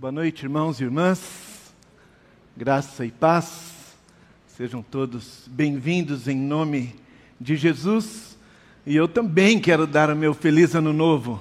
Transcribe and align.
Boa 0.00 0.10
noite, 0.10 0.44
irmãos 0.44 0.80
e 0.80 0.84
irmãs. 0.84 1.74
Graça 2.56 3.04
e 3.04 3.10
paz. 3.10 3.96
Sejam 4.46 4.82
todos 4.82 5.46
bem-vindos 5.46 6.26
em 6.26 6.38
nome 6.38 6.94
de 7.38 7.54
Jesus. 7.54 8.34
E 8.86 8.96
eu 8.96 9.06
também 9.06 9.60
quero 9.60 9.86
dar 9.86 10.08
o 10.08 10.16
meu 10.16 10.32
feliz 10.32 10.74
ano 10.74 10.94
novo 10.94 11.38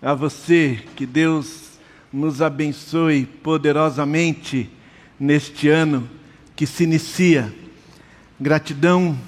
a 0.00 0.14
você. 0.14 0.80
Que 0.94 1.04
Deus 1.04 1.72
nos 2.12 2.40
abençoe 2.40 3.26
poderosamente 3.26 4.70
neste 5.18 5.68
ano 5.68 6.08
que 6.54 6.68
se 6.68 6.84
inicia. 6.84 7.52
Gratidão 8.38 9.18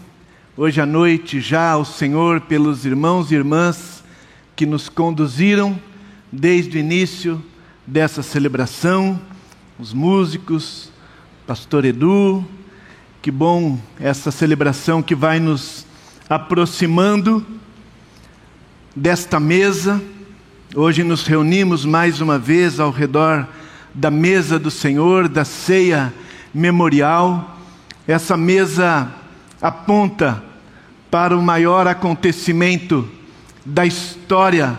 hoje 0.57 0.81
à 0.81 0.87
noite 0.87 1.41
já 1.41 1.73
ao 1.73 1.85
Senhor 1.85 2.43
pelos 2.43 2.87
irmãos 2.87 3.33
e 3.33 3.35
irmãs 3.35 4.05
que 4.55 4.65
nos 4.65 4.89
conduziram 4.89 5.77
desde 6.31 6.77
o 6.77 6.81
início 6.81 7.45
dessa 7.87 8.23
celebração, 8.23 9.21
os 9.79 9.93
músicos, 9.93 10.91
pastor 11.47 11.85
Edu, 11.85 12.43
que 13.21 13.31
bom 13.31 13.79
essa 14.01 14.31
celebração 14.31 15.03
que 15.03 15.15
vai 15.15 15.39
nos 15.39 15.87
aproximando 16.29 17.45
desta 18.97 19.39
mesa. 19.39 20.03
Hoje 20.75 21.05
nos 21.05 21.27
reunimos 21.27 21.85
mais 21.85 22.23
uma 22.23 22.39
vez 22.39 22.81
ao 22.81 22.91
redor 22.91 23.47
da 23.93 24.11
mesa 24.11 24.59
do 24.59 24.71
Senhor, 24.71 25.29
da 25.29 25.45
ceia 25.45 26.13
memorial. 26.55 27.59
Essa 28.09 28.35
mesa 28.35 29.13
aponta 29.61 30.43
para 31.11 31.37
o 31.37 31.43
maior 31.43 31.87
acontecimento 31.87 33.07
da 33.65 33.85
história 33.85 34.79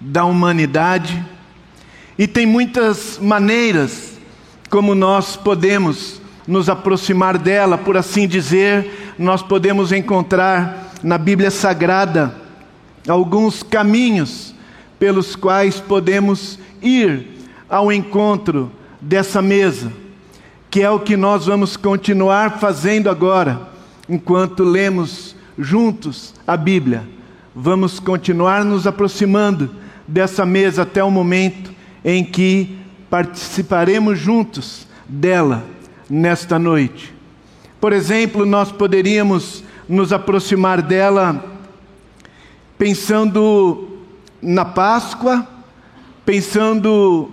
da 0.00 0.24
humanidade 0.24 1.31
e 2.18 2.26
tem 2.26 2.46
muitas 2.46 3.18
maneiras 3.20 4.12
como 4.68 4.94
nós 4.94 5.36
podemos 5.36 6.20
nos 6.46 6.68
aproximar 6.68 7.38
dela, 7.38 7.78
por 7.78 7.96
assim 7.96 8.26
dizer, 8.26 9.14
nós 9.18 9.42
podemos 9.42 9.92
encontrar 9.92 10.92
na 11.02 11.16
Bíblia 11.16 11.50
Sagrada 11.50 12.34
alguns 13.08 13.62
caminhos 13.62 14.54
pelos 14.98 15.36
quais 15.36 15.80
podemos 15.80 16.58
ir 16.80 17.26
ao 17.68 17.92
encontro 17.92 18.70
dessa 19.00 19.40
mesa, 19.40 19.92
que 20.70 20.82
é 20.82 20.90
o 20.90 21.00
que 21.00 21.16
nós 21.16 21.46
vamos 21.46 21.76
continuar 21.76 22.58
fazendo 22.58 23.10
agora, 23.10 23.68
enquanto 24.08 24.64
lemos 24.64 25.34
juntos 25.58 26.34
a 26.46 26.56
Bíblia. 26.56 27.08
Vamos 27.54 28.00
continuar 28.00 28.64
nos 28.64 28.86
aproximando 28.86 29.70
dessa 30.06 30.46
mesa 30.46 30.82
até 30.82 31.02
o 31.02 31.10
momento 31.10 31.71
em 32.04 32.24
que 32.24 32.78
participaremos 33.08 34.18
juntos 34.18 34.86
dela 35.08 35.64
nesta 36.08 36.58
noite. 36.58 37.14
Por 37.80 37.92
exemplo, 37.92 38.46
nós 38.46 38.70
poderíamos 38.72 39.62
nos 39.88 40.12
aproximar 40.12 40.80
dela 40.80 41.44
pensando 42.78 43.98
na 44.40 44.64
Páscoa, 44.64 45.46
pensando 46.24 47.30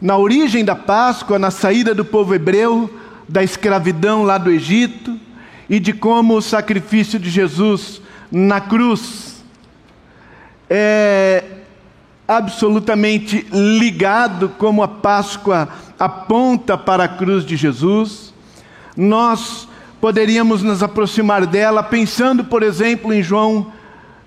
na 0.00 0.16
origem 0.16 0.64
da 0.64 0.74
Páscoa, 0.74 1.38
na 1.38 1.50
saída 1.50 1.94
do 1.94 2.04
povo 2.04 2.34
hebreu 2.34 2.90
da 3.28 3.42
escravidão 3.42 4.22
lá 4.22 4.38
do 4.38 4.50
Egito 4.50 5.18
e 5.68 5.80
de 5.80 5.92
como 5.92 6.36
o 6.36 6.42
sacrifício 6.42 7.18
de 7.18 7.28
Jesus 7.28 8.00
na 8.30 8.60
cruz 8.60 9.44
é 10.68 11.55
absolutamente 12.26 13.46
ligado, 13.52 14.48
como 14.50 14.82
a 14.82 14.88
Páscoa 14.88 15.68
aponta 15.98 16.76
para 16.76 17.04
a 17.04 17.08
cruz 17.08 17.44
de 17.44 17.56
Jesus. 17.56 18.34
Nós 18.96 19.68
poderíamos 20.00 20.62
nos 20.62 20.82
aproximar 20.82 21.46
dela 21.46 21.82
pensando, 21.82 22.44
por 22.44 22.62
exemplo, 22.62 23.12
em 23.12 23.22
João 23.22 23.72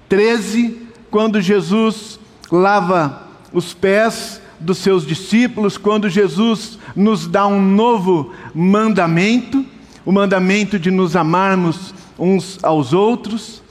13, 0.08 0.88
quando 1.12 1.42
Jesus 1.42 2.20
lava 2.52 3.28
os 3.52 3.74
pés 3.74 4.42
dos 4.59 4.80
seus 4.80 5.06
discípulos, 5.06 5.78
quando 5.78 6.09
Jesus 6.09 6.78
nos 6.96 7.28
dá 7.28 7.48
um 7.48 7.62
novo 7.62 8.34
mandamento, 8.54 9.66
o 10.06 10.12
mandamento 10.12 10.78
de 10.78 10.92
nos 10.92 11.16
amarmos 11.16 11.94
uns 12.18 12.59
aos 12.64 12.94
outros. 12.94 13.62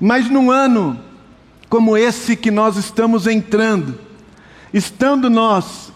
Mas 0.00 0.28
num 0.30 0.50
ano 0.50 0.98
como 1.72 1.96
esse 1.96 2.36
que 2.36 2.50
nós 2.50 2.76
estamos 2.76 3.26
entrando, 3.26 3.98
estando 4.74 5.30
nós 5.30 5.90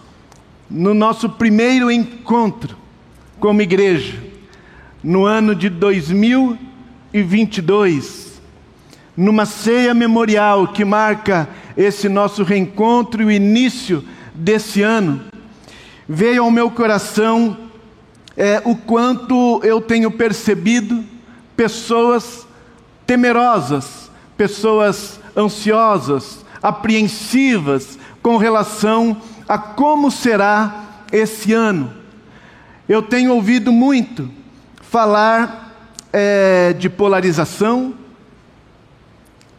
no 0.70 0.94
nosso 0.94 1.28
primeiro 1.28 1.90
encontro 1.90 2.74
como 3.38 3.60
igreja, 3.60 4.18
no 5.04 5.26
ano 5.26 5.54
de 5.54 5.68
2022, 5.68 8.40
numa 9.14 9.44
ceia 9.44 9.92
memorial 9.92 10.68
que 10.68 10.82
marca 10.82 11.46
esse 11.76 12.08
nosso 12.08 12.42
reencontro 12.42 13.22
e 13.22 13.26
o 13.26 13.30
início 13.30 14.02
desse 14.34 14.80
ano, 14.80 15.24
veio 16.08 16.44
ao 16.44 16.50
meu 16.50 16.70
coração 16.70 17.54
é, 18.34 18.62
o 18.64 18.74
quanto 18.74 19.60
eu 19.62 19.82
tenho 19.82 20.10
percebido 20.10 21.04
pessoas 21.54 22.46
temerosas, 23.06 24.10
pessoas 24.38 25.20
ansiosas, 25.36 26.44
apreensivas 26.62 27.98
com 28.22 28.36
relação 28.36 29.16
a 29.48 29.58
como 29.58 30.10
será 30.10 31.04
esse 31.12 31.52
ano. 31.52 31.92
Eu 32.88 33.02
tenho 33.02 33.34
ouvido 33.34 33.70
muito 33.70 34.28
falar 34.80 35.90
é, 36.12 36.72
de 36.72 36.88
polarização, 36.88 37.94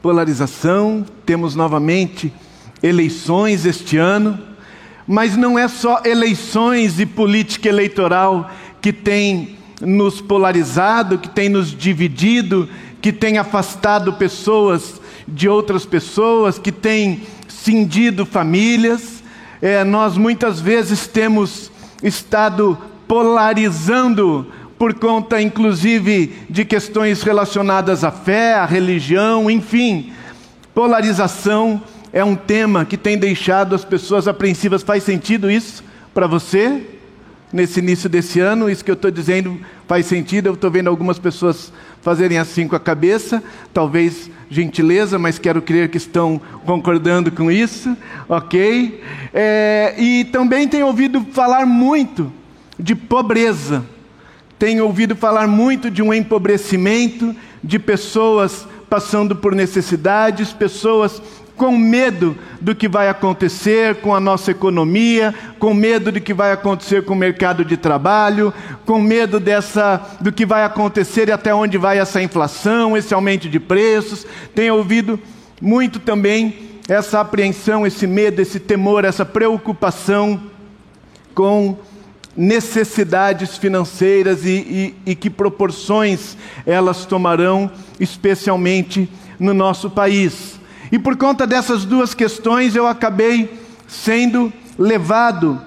polarização, 0.01 1.05
temos 1.25 1.55
novamente 1.55 2.33
eleições 2.81 3.65
este 3.65 3.97
ano, 3.97 4.39
mas 5.05 5.37
não 5.37 5.57
é 5.57 5.67
só 5.67 6.01
eleições 6.03 6.99
e 6.99 7.05
política 7.05 7.69
eleitoral 7.69 8.49
que 8.81 8.91
tem 8.91 9.57
nos 9.81 10.19
polarizado, 10.21 11.17
que 11.17 11.29
tem 11.29 11.49
nos 11.49 11.69
dividido, 11.69 12.67
que 13.01 13.13
tem 13.13 13.37
afastado 13.37 14.13
pessoas 14.13 14.99
de 15.27 15.49
outras 15.49 15.85
pessoas, 15.85 16.57
que 16.57 16.71
tem 16.71 17.23
cindido 17.47 18.25
famílias. 18.25 19.23
É, 19.61 19.83
nós 19.83 20.17
muitas 20.17 20.59
vezes 20.59 21.07
temos 21.07 21.71
estado 22.01 22.77
polarizando 23.07 24.47
por 24.77 24.93
conta, 24.93 25.41
inclusive, 25.41 26.33
de 26.49 26.63
questões 26.63 27.23
relacionadas 27.23 28.03
à 28.03 28.11
fé, 28.11 28.53
à 28.53 28.65
religião, 28.65 29.49
enfim. 29.49 30.13
Polarização 30.73 31.81
é 32.13 32.23
um 32.23 32.35
tema 32.35 32.85
que 32.85 32.95
tem 32.95 33.17
deixado 33.17 33.73
as 33.73 33.83
pessoas 33.83 34.27
apreensivas. 34.27 34.83
Faz 34.83 35.03
sentido 35.03 35.49
isso 35.49 35.83
para 36.13 36.27
você? 36.27 36.83
Nesse 37.51 37.79
início 37.79 38.09
desse 38.09 38.39
ano, 38.39 38.69
isso 38.69 38.83
que 38.83 38.91
eu 38.91 38.95
estou 38.95 39.09
dizendo 39.09 39.59
faz 39.87 40.05
sentido. 40.05 40.47
Eu 40.47 40.53
estou 40.53 40.69
vendo 40.69 40.89
algumas 40.89 41.17
pessoas 41.17 41.71
fazerem 42.07 42.37
assim 42.37 42.69
com 42.69 42.75
a 42.77 42.79
cabeça, 42.79 43.43
talvez 43.73 44.31
gentileza, 44.49 45.19
mas 45.19 45.37
quero 45.37 45.61
crer 45.61 45.89
que 45.89 45.97
estão 45.97 46.39
concordando 46.65 47.29
com 47.29 47.51
isso, 47.51 47.97
ok? 48.29 49.03
É, 49.33 49.93
e 49.97 50.23
também 50.23 50.69
tenho 50.69 50.87
ouvido 50.87 51.25
falar 51.33 51.65
muito 51.65 52.31
de 52.79 52.95
pobreza, 52.95 53.83
tenho 54.57 54.85
ouvido 54.85 55.17
falar 55.17 55.49
muito 55.49 55.91
de 55.91 56.01
um 56.01 56.13
empobrecimento, 56.13 57.35
de 57.61 57.77
pessoas 57.77 58.65
passando 58.89 59.35
por 59.35 59.53
necessidades, 59.53 60.53
pessoas 60.53 61.21
com 61.57 61.75
medo 61.75 62.37
do 62.61 62.75
que 62.75 62.87
vai 62.87 63.09
acontecer 63.09 63.95
com 63.95 64.13
a 64.13 64.19
nossa 64.19 64.51
economia, 64.51 65.33
com 65.57 65.73
medo 65.73 66.11
do 66.11 66.21
que 66.21 66.33
vai 66.33 66.51
acontecer 66.51 67.03
com 67.03 67.13
o 67.13 67.17
mercado 67.17 67.65
de 67.65 67.75
trabalho, 67.75 68.53
com 68.85 69.01
medo 69.01 69.39
dessa 69.39 70.17
do 70.21 70.31
que 70.31 70.45
vai 70.45 70.63
acontecer 70.63 71.27
e 71.27 71.31
até 71.31 71.53
onde 71.53 71.77
vai 71.77 71.97
essa 71.97 72.21
inflação, 72.21 72.95
esse 72.95 73.13
aumento 73.13 73.49
de 73.49 73.59
preços. 73.59 74.25
Tenho 74.53 74.75
ouvido 74.75 75.19
muito 75.59 75.99
também 75.99 76.79
essa 76.87 77.19
apreensão, 77.19 77.85
esse 77.85 78.05
medo, 78.05 78.39
esse 78.39 78.59
temor, 78.59 79.03
essa 79.03 79.25
preocupação 79.25 80.39
com 81.33 81.77
necessidades 82.35 83.57
financeiras 83.57 84.45
e, 84.45 84.93
e, 85.05 85.11
e 85.11 85.15
que 85.15 85.27
proporções 85.27 86.37
elas 86.67 87.03
tomarão, 87.05 87.71
especialmente 87.99 89.09
no 89.39 89.55
nosso 89.55 89.89
país. 89.89 90.56
E 90.91 90.97
por 90.97 91.17
conta 91.17 91.45
dessas 91.45 91.85
duas 91.85 92.13
questões 92.13 92.75
eu 92.75 92.87
acabei 92.87 93.59
sendo 93.87 94.51
levado 94.77 95.61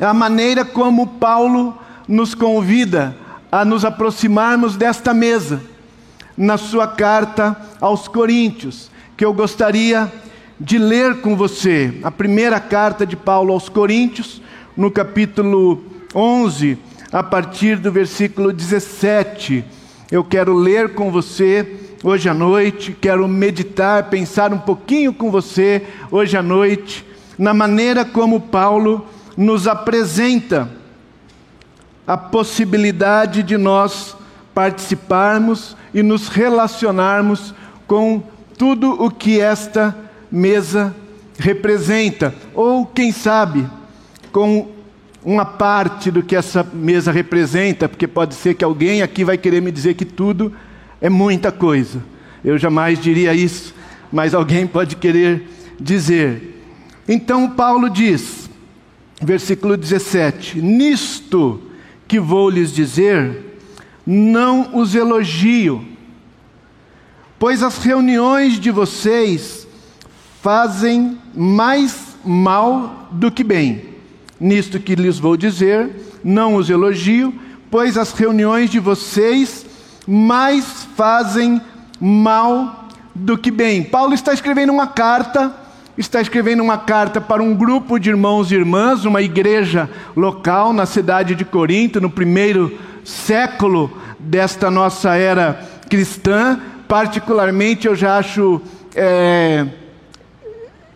à 0.00 0.12
maneira 0.12 0.64
como 0.64 1.06
Paulo 1.06 1.78
nos 2.06 2.34
convida 2.34 3.16
a 3.50 3.64
nos 3.64 3.84
aproximarmos 3.84 4.76
desta 4.76 5.12
mesa, 5.12 5.60
na 6.36 6.56
sua 6.56 6.86
carta 6.86 7.56
aos 7.80 8.06
Coríntios, 8.06 8.90
que 9.16 9.24
eu 9.24 9.32
gostaria 9.32 10.10
de 10.58 10.78
ler 10.78 11.20
com 11.20 11.36
você. 11.36 11.98
A 12.02 12.10
primeira 12.10 12.60
carta 12.60 13.04
de 13.06 13.16
Paulo 13.16 13.52
aos 13.52 13.68
Coríntios, 13.68 14.40
no 14.76 14.90
capítulo 14.90 15.82
11, 16.14 16.78
a 17.12 17.22
partir 17.22 17.76
do 17.76 17.90
versículo 17.90 18.52
17. 18.52 19.64
Eu 20.10 20.22
quero 20.22 20.54
ler 20.54 20.94
com 20.94 21.10
você 21.10 21.89
hoje 22.02 22.28
à 22.28 22.34
noite, 22.34 22.96
quero 22.98 23.28
meditar, 23.28 24.08
pensar 24.08 24.52
um 24.52 24.58
pouquinho 24.58 25.12
com 25.12 25.30
você 25.30 25.82
hoje 26.10 26.36
à 26.36 26.42
noite, 26.42 27.04
na 27.38 27.52
maneira 27.52 28.04
como 28.04 28.40
Paulo 28.40 29.06
nos 29.36 29.68
apresenta 29.68 30.70
a 32.06 32.16
possibilidade 32.16 33.42
de 33.42 33.58
nós 33.58 34.16
participarmos 34.54 35.76
e 35.92 36.02
nos 36.02 36.28
relacionarmos 36.28 37.54
com 37.86 38.22
tudo 38.56 38.92
o 39.02 39.10
que 39.10 39.40
esta 39.40 39.96
mesa 40.30 40.94
representa, 41.38 42.34
ou 42.54 42.86
quem 42.86 43.12
sabe, 43.12 43.66
com 44.32 44.68
uma 45.22 45.44
parte 45.44 46.10
do 46.10 46.22
que 46.22 46.34
essa 46.34 46.66
mesa 46.72 47.12
representa, 47.12 47.88
porque 47.88 48.06
pode 48.06 48.34
ser 48.34 48.54
que 48.54 48.64
alguém 48.64 49.02
aqui 49.02 49.22
vai 49.22 49.36
querer 49.36 49.60
me 49.60 49.70
dizer 49.70 49.94
que 49.94 50.04
tudo 50.04 50.52
é 51.00 51.08
muita 51.08 51.50
coisa. 51.50 52.02
Eu 52.44 52.58
jamais 52.58 52.98
diria 52.98 53.34
isso, 53.34 53.74
mas 54.12 54.34
alguém 54.34 54.66
pode 54.66 54.96
querer 54.96 55.48
dizer. 55.78 56.62
Então 57.08 57.50
Paulo 57.50 57.88
diz, 57.88 58.50
versículo 59.20 59.76
17: 59.76 60.60
Nisto 60.60 61.60
que 62.06 62.18
vou 62.18 62.50
lhes 62.50 62.72
dizer, 62.72 63.58
não 64.06 64.76
os 64.76 64.94
elogio, 64.94 65.84
pois 67.38 67.62
as 67.62 67.78
reuniões 67.78 68.58
de 68.58 68.70
vocês 68.70 69.66
fazem 70.42 71.18
mais 71.34 72.16
mal 72.24 73.08
do 73.12 73.30
que 73.30 73.44
bem. 73.44 73.90
Nisto 74.38 74.80
que 74.80 74.94
lhes 74.94 75.18
vou 75.18 75.36
dizer, 75.36 75.90
não 76.24 76.56
os 76.56 76.70
elogio, 76.70 77.32
pois 77.70 77.96
as 77.96 78.12
reuniões 78.12 78.70
de 78.70 78.78
vocês 78.78 79.59
mais 80.10 80.88
fazem 80.96 81.60
mal 82.00 82.88
do 83.14 83.38
que 83.38 83.48
bem. 83.48 83.84
Paulo 83.84 84.12
está 84.12 84.32
escrevendo 84.32 84.72
uma 84.72 84.88
carta, 84.88 85.54
está 85.96 86.20
escrevendo 86.20 86.64
uma 86.64 86.76
carta 86.78 87.20
para 87.20 87.40
um 87.40 87.54
grupo 87.54 87.96
de 87.96 88.10
irmãos 88.10 88.50
e 88.50 88.56
irmãs, 88.56 89.04
uma 89.04 89.22
igreja 89.22 89.88
local 90.16 90.72
na 90.72 90.84
cidade 90.84 91.36
de 91.36 91.44
Corinto, 91.44 92.00
no 92.00 92.10
primeiro 92.10 92.76
século 93.04 93.96
desta 94.18 94.68
nossa 94.68 95.14
era 95.14 95.64
cristã, 95.88 96.58
particularmente 96.88 97.86
eu 97.86 97.94
já 97.94 98.18
acho 98.18 98.60
é, 98.96 99.64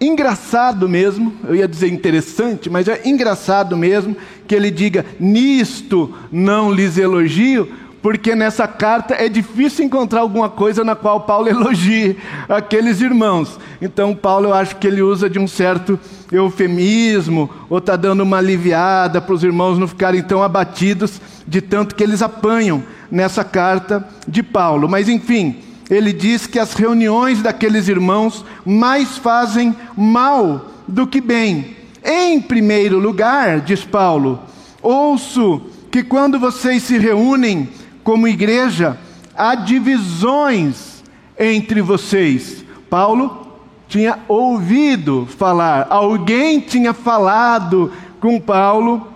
engraçado 0.01 0.89
mesmo, 0.89 1.33
eu 1.45 1.55
ia 1.55 1.69
dizer 1.69 1.87
interessante, 1.87 2.69
mas 2.69 2.89
é 2.89 3.03
engraçado 3.05 3.77
mesmo 3.77 4.17
que 4.47 4.55
ele 4.57 4.73
diga: 4.73 5.07
nisto 5.21 6.13
não 6.33 6.73
lhes 6.73 6.99
elogio, 6.99 7.69
porque 8.05 8.35
nessa 8.35 8.69
carta 8.69 9.15
é 9.15 9.31
difícil 9.31 9.83
encontrar 9.83 10.21
alguma 10.21 10.51
coisa 10.51 10.85
na 10.85 10.95
qual 10.95 11.21
Paulo 11.21 11.49
elogie 11.49 12.19
aqueles 12.47 13.01
irmãos. 13.01 13.59
Então, 13.81 14.15
Paulo, 14.15 14.49
eu 14.49 14.53
acho 14.53 14.77
que 14.77 14.87
ele 14.87 15.01
usa 15.01 15.31
de 15.31 15.39
um 15.39 15.49
certo 15.49 15.99
eufemismo, 16.31 17.49
ou 17.71 17.79
está 17.79 17.97
dando 17.97 18.23
uma 18.23 18.37
aliviada 18.37 19.23
para 19.23 19.35
os 19.35 19.43
irmãos 19.43 19.79
não 19.79 19.89
ficarem 19.89 20.23
tão 20.23 20.43
abatidos 20.43 21.19
de 21.49 21.62
tanto 21.62 21.95
que 21.95 22.03
eles 22.03 22.21
apanham 22.21 22.85
nessa 23.11 23.43
carta 23.43 24.06
de 24.29 24.43
Paulo. 24.43 24.87
Mas, 24.87 25.09
enfim, 25.09 25.56
ele 25.89 26.12
diz 26.12 26.47
que 26.47 26.59
as 26.59 26.75
reuniões 26.75 27.41
daqueles 27.41 27.89
irmãos 27.89 28.45
mais 28.67 29.17
fazem 29.17 29.75
mal 29.97 30.67
do 30.87 31.06
que 31.06 31.23
bem. 31.23 31.75
Em 32.05 32.39
primeiro 32.39 32.99
lugar, 32.99 33.62
diz 33.62 33.83
Paulo, 33.83 34.43
ouço 34.83 35.62
que 35.91 36.03
quando 36.03 36.39
vocês 36.39 36.83
se 36.83 36.99
reúnem 36.99 37.67
como 38.05 38.29
igreja, 38.29 38.97
há 39.37 39.56
divisões 39.56 41.03
entre 41.37 41.81
vocês. 41.81 42.65
Paulo 42.89 43.59
tinha 43.89 44.21
ouvido 44.29 45.27
falar, 45.39 45.89
alguém 45.91 46.61
tinha 46.61 46.93
falado 46.93 47.91
com 48.21 48.41
Paulo 48.41 49.09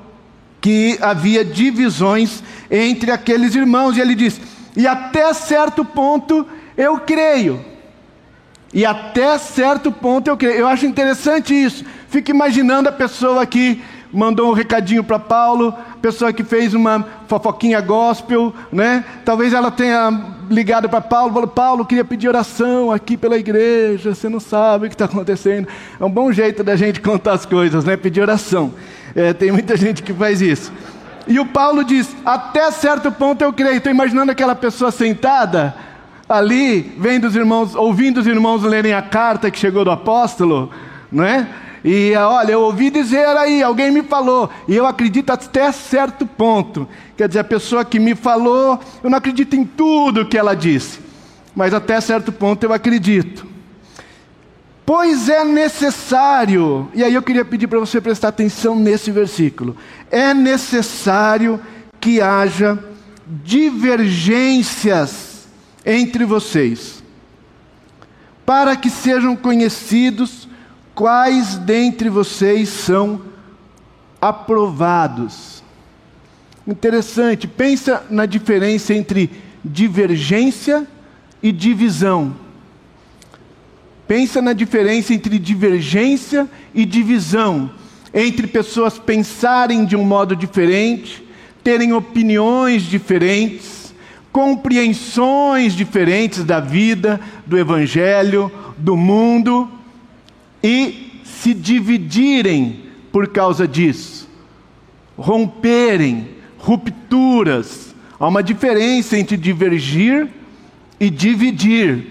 que 0.61 0.99
havia 1.01 1.45
divisões 1.45 2.43
entre 2.71 3.13
aqueles 3.13 3.55
irmãos, 3.55 3.97
e 3.97 4.01
ele 4.01 4.15
diz: 4.15 4.41
e 4.77 4.87
até 4.87 5.33
certo 5.35 5.85
ponto 5.85 6.47
eu 6.77 6.99
creio. 7.01 7.65
E 8.73 8.85
até 8.85 9.39
certo 9.39 9.91
ponto 9.91 10.29
eu 10.29 10.37
creio. 10.37 10.57
Eu 10.57 10.69
acho 10.69 10.87
interessante 10.87 11.55
isso. 11.55 11.85
Fico 12.09 12.31
imaginando 12.31 12.89
a 12.89 12.93
pessoa 12.93 13.45
que 13.47 13.83
mandou 14.13 14.51
um 14.51 14.53
recadinho 14.53 15.05
para 15.05 15.19
Paulo, 15.19 15.75
pessoa 16.01 16.33
que 16.33 16.43
fez 16.43 16.75
uma 16.75 17.05
fofoquinha 17.27 17.81
gospel, 17.81 18.55
né? 18.73 19.05
Talvez 19.25 19.53
ela 19.53 19.71
tenha 19.71 20.37
ligado 20.51 20.89
para 20.89 21.01
Paulo, 21.01 21.33
falou: 21.33 21.49
Paulo, 21.49 21.85
queria 21.85 22.05
pedir 22.05 22.29
oração 22.29 22.91
aqui 22.91 23.17
pela 23.17 23.37
igreja. 23.37 24.15
Você 24.15 24.29
não 24.29 24.41
sabe 24.41 24.87
o 24.87 24.89
que 24.89 24.95
está 24.95 25.05
acontecendo. 25.05 25.69
É 25.99 26.05
um 26.05 26.11
bom 26.11 26.33
jeito 26.33 26.63
da 26.65 26.77
gente 26.77 27.01
contar 27.01 27.33
as 27.33 27.47
coisas, 27.47 27.85
né? 27.85 27.97
Pedir 27.97 28.21
oração. 28.21 28.73
É, 29.15 29.33
tem 29.33 29.53
muita 29.53 29.77
gente 29.77 30.03
que 30.03 30.13
faz 30.13 30.41
isso. 30.41 30.73
E 31.27 31.39
o 31.39 31.47
Paulo 31.47 31.85
diz: 31.85 32.15
até 32.25 32.71
certo 32.71 33.13
ponto 33.13 33.43
eu 33.43 33.53
creio. 33.53 33.77
Estou 33.77 33.93
imaginando 33.93 34.33
aquela 34.33 34.55
pessoa 34.55 34.91
sentada 34.91 35.75
ali, 36.29 36.95
vendo 36.99 37.27
os 37.27 37.35
irmãos, 37.35 37.75
ouvindo 37.75 38.21
os 38.21 38.27
irmãos 38.27 38.63
lerem 38.63 38.93
a 38.93 39.01
carta 39.01 39.51
que 39.51 39.59
chegou 39.59 39.85
do 39.85 39.91
apóstolo, 39.91 40.71
não 41.11 41.25
é? 41.25 41.47
E 41.85 42.15
olha, 42.17 42.53
eu 42.53 42.61
ouvi 42.61 42.91
dizer 42.91 43.27
aí, 43.37 43.63
alguém 43.63 43.91
me 43.91 44.03
falou, 44.03 44.51
e 44.67 44.75
eu 44.75 44.87
acredito 44.87 45.31
até 45.31 45.71
certo 45.71 46.27
ponto. 46.27 46.89
Quer 47.17 47.29
dizer, 47.29 47.41
a 47.41 47.45
pessoa 47.45 47.85
que 47.85 47.99
me 47.99 48.15
falou, 48.15 48.81
eu 49.03 49.11
não 49.11 49.19
acredito 49.19 49.55
em 49.55 49.65
tudo 49.65 50.27
que 50.27 50.37
ela 50.37 50.55
disse, 50.55 50.99
mas 51.55 51.73
até 51.73 52.01
certo 52.01 52.33
ponto 52.33 52.65
eu 52.65 52.73
acredito. 52.73 53.47
Pois 54.85 55.29
é 55.29 55.45
necessário, 55.45 56.89
e 56.95 57.05
aí 57.05 57.13
eu 57.13 57.23
queria 57.23 57.45
pedir 57.45 57.67
para 57.67 57.79
você 57.79 58.01
prestar 58.01 58.29
atenção 58.29 58.75
nesse 58.75 59.11
versículo: 59.11 59.77
é 60.11 60.33
necessário 60.33 61.61
que 62.01 62.23
haja 62.23 62.83
divergências 63.45 65.47
entre 65.85 66.25
vocês, 66.25 67.05
para 68.47 68.75
que 68.77 68.89
sejam 68.89 69.37
conhecidos 69.37 70.48
quais 70.99 71.57
dentre 71.59 72.09
vocês 72.09 72.69
são 72.69 73.21
aprovados. 74.21 75.63
Interessante, 76.67 77.47
pensa 77.47 78.05
na 78.11 78.27
diferença 78.27 78.93
entre 78.93 79.31
divergência 79.65 80.85
e 81.41 81.53
divisão. 81.53 82.35
Pensa 84.09 84.43
na 84.43 84.53
diferença 84.53 85.15
entre 85.15 85.39
divergência 85.39 86.49
e 86.75 86.85
divisão, 86.85 87.71
entre 88.13 88.49
pessoas 88.49 88.99
pensarem 88.99 89.85
de 89.85 89.95
um 89.95 90.03
modo 90.03 90.35
diferente, 90.35 91.25
terem 91.63 91.93
opiniões 91.93 92.83
diferentes, 92.83 93.95
compreensões 94.33 95.75
diferentes 95.75 96.43
da 96.43 96.59
vida, 96.59 97.21
do 97.47 97.57
Evangelho, 97.57 98.51
do 98.77 98.97
mundo 98.97 99.78
e 100.63 101.23
se 101.25 101.55
dividirem 101.55 102.85
por 103.13 103.29
causa 103.29 103.67
disso, 103.67 104.29
romperem, 105.17 106.29
rupturas. 106.59 107.95
Há 108.19 108.27
uma 108.27 108.43
diferença 108.43 109.17
entre 109.17 109.37
divergir 109.37 110.29
e 110.99 111.09
dividir. 111.09 112.07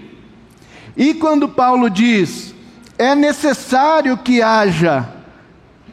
E 0.96 1.14
quando 1.14 1.48
Paulo 1.48 1.88
diz, 1.88 2.54
é 2.98 3.14
necessário 3.14 4.16
que 4.18 4.42
haja 4.42 5.08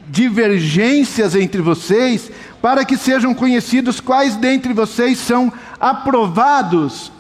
divergências 0.08 1.36
entre 1.36 1.62
vocês, 1.62 2.32
para 2.62 2.86
que 2.86 2.98
sejam 2.98 3.34
conhecidos 3.34 4.00
quais 4.00 4.36
dentre 4.36 4.74
vocês 4.74 5.20
são 5.20 5.52
aprovados. 5.80 7.12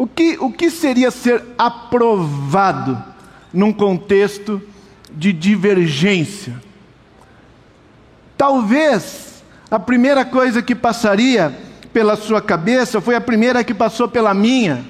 O 0.00 0.06
que, 0.06 0.38
o 0.40 0.50
que 0.50 0.70
seria 0.70 1.10
ser 1.10 1.44
aprovado 1.58 3.04
num 3.52 3.70
contexto 3.70 4.58
de 5.12 5.30
divergência? 5.30 6.54
Talvez 8.34 9.44
a 9.70 9.78
primeira 9.78 10.24
coisa 10.24 10.62
que 10.62 10.74
passaria 10.74 11.54
pela 11.92 12.16
sua 12.16 12.40
cabeça 12.40 12.98
foi 12.98 13.14
a 13.14 13.20
primeira 13.20 13.62
que 13.62 13.74
passou 13.74 14.08
pela 14.08 14.32
minha. 14.32 14.86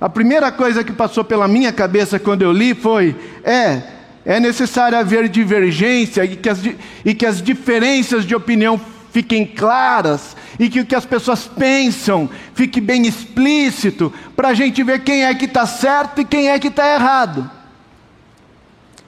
A 0.00 0.08
primeira 0.08 0.50
coisa 0.50 0.82
que 0.82 0.92
passou 0.92 1.22
pela 1.22 1.46
minha 1.46 1.72
cabeça 1.72 2.18
quando 2.18 2.42
eu 2.42 2.50
li 2.50 2.74
foi: 2.74 3.14
é, 3.44 3.80
é 4.24 4.40
necessário 4.40 4.98
haver 4.98 5.28
divergência 5.28 6.24
e 6.24 6.34
que 6.34 6.48
as, 6.48 6.58
e 7.04 7.14
que 7.14 7.24
as 7.24 7.40
diferenças 7.40 8.26
de 8.26 8.34
opinião 8.34 8.80
fiquem 9.10 9.44
claras 9.44 10.36
e 10.58 10.68
que 10.68 10.80
o 10.80 10.86
que 10.86 10.94
as 10.94 11.04
pessoas 11.04 11.46
pensam 11.46 12.28
fique 12.54 12.80
bem 12.80 13.06
explícito 13.06 14.12
para 14.36 14.48
a 14.48 14.54
gente 14.54 14.82
ver 14.82 15.02
quem 15.04 15.24
é 15.24 15.34
que 15.34 15.44
está 15.46 15.66
certo 15.66 16.20
e 16.20 16.24
quem 16.24 16.48
é 16.48 16.58
que 16.58 16.68
está 16.68 16.94
errado. 16.94 17.50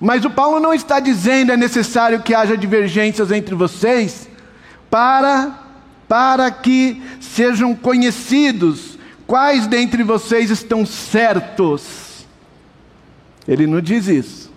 Mas 0.00 0.24
o 0.24 0.30
Paulo 0.30 0.58
não 0.58 0.74
está 0.74 0.98
dizendo 0.98 1.52
é 1.52 1.56
necessário 1.56 2.22
que 2.22 2.34
haja 2.34 2.56
divergências 2.56 3.30
entre 3.30 3.54
vocês 3.54 4.28
para 4.90 5.58
para 6.08 6.50
que 6.50 7.02
sejam 7.20 7.74
conhecidos 7.74 8.98
quais 9.26 9.66
dentre 9.66 10.02
vocês 10.02 10.50
estão 10.50 10.84
certos. 10.84 12.26
Ele 13.48 13.66
não 13.66 13.80
diz 13.80 14.08
isso. 14.08 14.52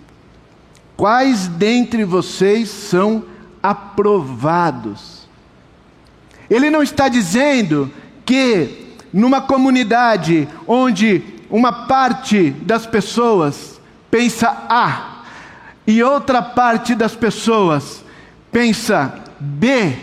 Quais 0.98 1.48
dentre 1.48 2.04
vocês 2.04 2.70
são 2.70 3.24
aprovados? 3.62 5.25
Ele 6.50 6.70
não 6.70 6.84
está 6.84 7.08
dizendo 7.08 7.92
que 8.26 8.86
numa 9.12 9.42
comunidade 9.42 10.48
onde 10.68 11.24
uma 11.50 11.86
parte 11.88 12.52
das 12.52 12.86
pessoas 12.86 13.80
pensa 14.12 14.50
A 14.68 15.24
e 15.88 16.02
outra 16.02 16.42
parte 16.42 16.96
das 16.96 17.16
pessoas 17.16 18.04
pensa 18.52 19.14
B, 19.40 19.96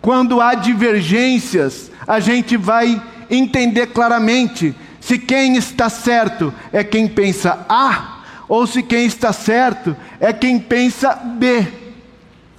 quando 0.00 0.40
há 0.40 0.54
divergências, 0.54 1.90
a 2.06 2.18
gente 2.20 2.56
vai 2.56 3.00
entender 3.30 3.88
claramente 3.88 4.74
se 5.00 5.18
quem 5.18 5.56
está 5.56 5.88
certo 5.88 6.52
é 6.72 6.82
quem 6.82 7.08
pensa 7.08 7.66
A 7.68 8.22
ou 8.48 8.66
se 8.66 8.82
quem 8.82 9.06
está 9.06 9.32
certo 9.32 9.96
é 10.20 10.32
quem 10.32 10.58
pensa 10.58 11.14
B. 11.14 11.66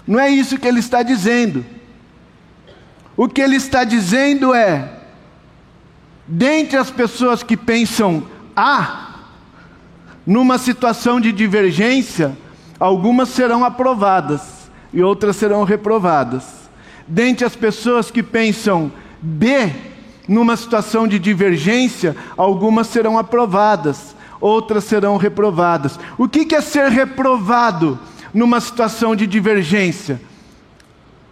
Não 0.05 0.19
é 0.19 0.29
isso 0.29 0.57
que 0.57 0.67
ele 0.67 0.79
está 0.79 1.01
dizendo. 1.03 1.65
O 3.15 3.27
que 3.27 3.41
ele 3.41 3.55
está 3.55 3.83
dizendo 3.83 4.53
é: 4.53 4.99
dentre 6.27 6.77
as 6.77 6.89
pessoas 6.89 7.43
que 7.43 7.55
pensam 7.55 8.23
A, 8.55 9.19
numa 10.25 10.57
situação 10.57 11.19
de 11.19 11.31
divergência, 11.31 12.35
algumas 12.79 13.29
serão 13.29 13.63
aprovadas 13.63 14.69
e 14.91 15.01
outras 15.01 15.35
serão 15.35 15.63
reprovadas. 15.63 16.63
Dentre 17.07 17.45
as 17.45 17.55
pessoas 17.55 18.09
que 18.09 18.23
pensam 18.23 18.91
B, 19.21 19.71
numa 20.27 20.55
situação 20.55 21.07
de 21.07 21.19
divergência, 21.19 22.15
algumas 22.37 22.87
serão 22.87 23.17
aprovadas, 23.17 24.15
outras 24.39 24.85
serão 24.85 25.17
reprovadas. 25.17 25.99
O 26.17 26.27
que 26.27 26.55
é 26.55 26.61
ser 26.61 26.89
reprovado 26.89 27.99
numa 28.33 28.59
situação 28.61 29.15
de 29.15 29.27
divergência? 29.27 30.21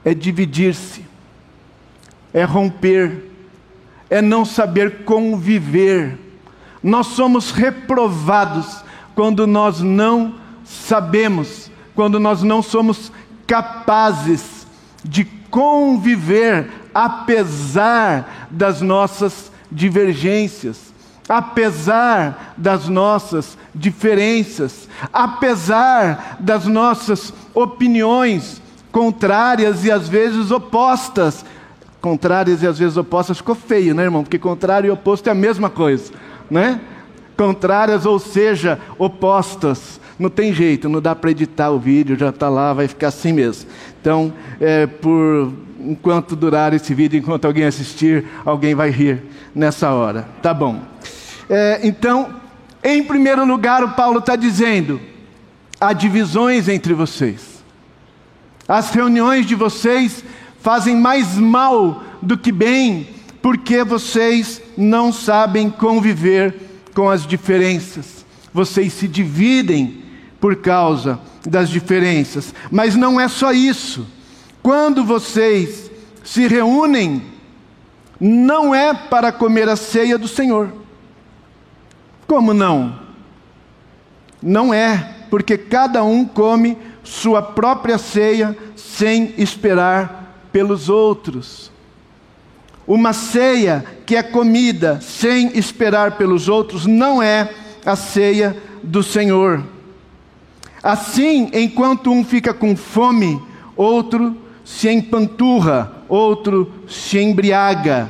É 0.03 0.13
dividir-se, 0.13 1.05
é 2.33 2.43
romper, 2.43 3.31
é 4.09 4.21
não 4.21 4.45
saber 4.45 5.03
conviver. 5.03 6.17
Nós 6.83 7.07
somos 7.07 7.51
reprovados 7.51 8.83
quando 9.15 9.45
nós 9.45 9.81
não 9.81 10.35
sabemos, 10.63 11.69
quando 11.93 12.19
nós 12.19 12.41
não 12.43 12.61
somos 12.61 13.11
capazes 13.45 14.65
de 15.03 15.25
conviver 15.25 16.69
apesar 16.93 18.47
das 18.49 18.81
nossas 18.81 19.51
divergências, 19.71 20.93
apesar 21.27 22.53
das 22.57 22.87
nossas 22.87 23.57
diferenças, 23.73 24.87
apesar 25.11 26.37
das 26.39 26.65
nossas 26.65 27.33
opiniões 27.53 28.61
contrárias 28.91 29.85
e 29.85 29.91
às 29.91 30.09
vezes 30.09 30.51
opostas 30.51 31.45
contrárias 32.01 32.63
e 32.63 32.67
às 32.67 32.79
vezes 32.79 32.97
opostas, 32.97 33.37
ficou 33.37 33.55
feio, 33.55 33.93
né, 33.93 34.03
irmão? 34.03 34.23
Porque 34.23 34.39
contrário 34.39 34.87
e 34.87 34.91
oposto 34.91 35.27
é 35.27 35.31
a 35.31 35.35
mesma 35.35 35.69
coisa, 35.69 36.11
né? 36.49 36.81
Contrárias, 37.37 38.05
ou 38.05 38.19
seja, 38.19 38.79
opostas. 38.97 40.01
Não 40.19 40.29
tem 40.29 40.53
jeito, 40.53 40.89
não 40.89 41.01
dá 41.01 41.15
para 41.15 41.31
editar 41.31 41.71
o 41.71 41.79
vídeo, 41.79 42.17
já 42.17 42.29
está 42.29 42.49
lá, 42.49 42.73
vai 42.73 42.87
ficar 42.87 43.07
assim 43.07 43.31
mesmo. 43.33 43.69
Então, 43.99 44.33
é, 44.59 44.85
por 44.85 45.53
enquanto 45.79 46.35
durar 46.35 46.73
esse 46.73 46.93
vídeo, 46.93 47.17
enquanto 47.17 47.45
alguém 47.45 47.65
assistir, 47.65 48.25
alguém 48.45 48.75
vai 48.75 48.89
rir 48.89 49.23
nessa 49.53 49.91
hora. 49.91 50.27
Tá 50.41 50.53
bom. 50.53 50.81
É, 51.49 51.79
então, 51.83 52.29
em 52.83 53.03
primeiro 53.03 53.45
lugar, 53.45 53.83
o 53.83 53.89
Paulo 53.89 54.19
está 54.19 54.35
dizendo: 54.35 54.99
há 55.79 55.93
divisões 55.93 56.67
entre 56.67 56.93
vocês. 56.93 57.63
As 58.67 58.91
reuniões 58.91 59.45
de 59.45 59.55
vocês 59.55 60.23
fazem 60.61 60.95
mais 60.95 61.35
mal 61.35 62.03
do 62.21 62.37
que 62.37 62.51
bem, 62.51 63.07
porque 63.41 63.83
vocês 63.83 64.61
não 64.77 65.11
sabem 65.11 65.69
conviver 65.69 66.55
com 66.93 67.09
as 67.09 67.25
diferenças. 67.25 68.25
Vocês 68.53 68.93
se 68.93 69.07
dividem 69.07 70.03
por 70.39 70.57
causa 70.57 71.19
das 71.47 71.69
diferenças. 71.69 72.53
Mas 72.69 72.95
não 72.95 73.19
é 73.19 73.27
só 73.27 73.51
isso. 73.51 74.05
Quando 74.61 75.03
vocês 75.03 75.89
se 76.23 76.47
reúnem, 76.47 77.23
não 78.19 78.75
é 78.75 78.93
para 78.93 79.31
comer 79.31 79.67
a 79.67 79.75
ceia 79.75 80.17
do 80.17 80.27
Senhor. 80.27 80.71
Como 82.27 82.53
não? 82.53 82.99
Não 84.41 84.73
é, 84.73 85.15
porque 85.29 85.57
cada 85.57 86.03
um 86.03 86.23
come 86.25 86.77
sua 87.03 87.41
própria 87.41 87.97
ceia 87.97 88.55
sem 88.75 89.33
esperar 89.37 90.20
pelos 90.51 90.89
outros. 90.89 91.71
Uma 92.87 93.13
ceia 93.13 93.85
que 94.05 94.15
é 94.15 94.23
comida 94.23 94.99
sem 95.01 95.57
esperar 95.57 96.17
pelos 96.17 96.49
outros 96.49 96.85
não 96.85 97.21
é 97.21 97.49
a 97.85 97.95
ceia 97.95 98.57
do 98.83 99.03
Senhor. 99.03 99.63
Assim, 100.83 101.49
enquanto 101.53 102.11
um 102.11 102.23
fica 102.23 102.53
com 102.53 102.75
fome, 102.75 103.41
outro 103.75 104.35
se 104.65 104.89
empanturra, 104.89 105.91
outro 106.09 106.71
se 106.87 107.19
embriaga. 107.19 108.09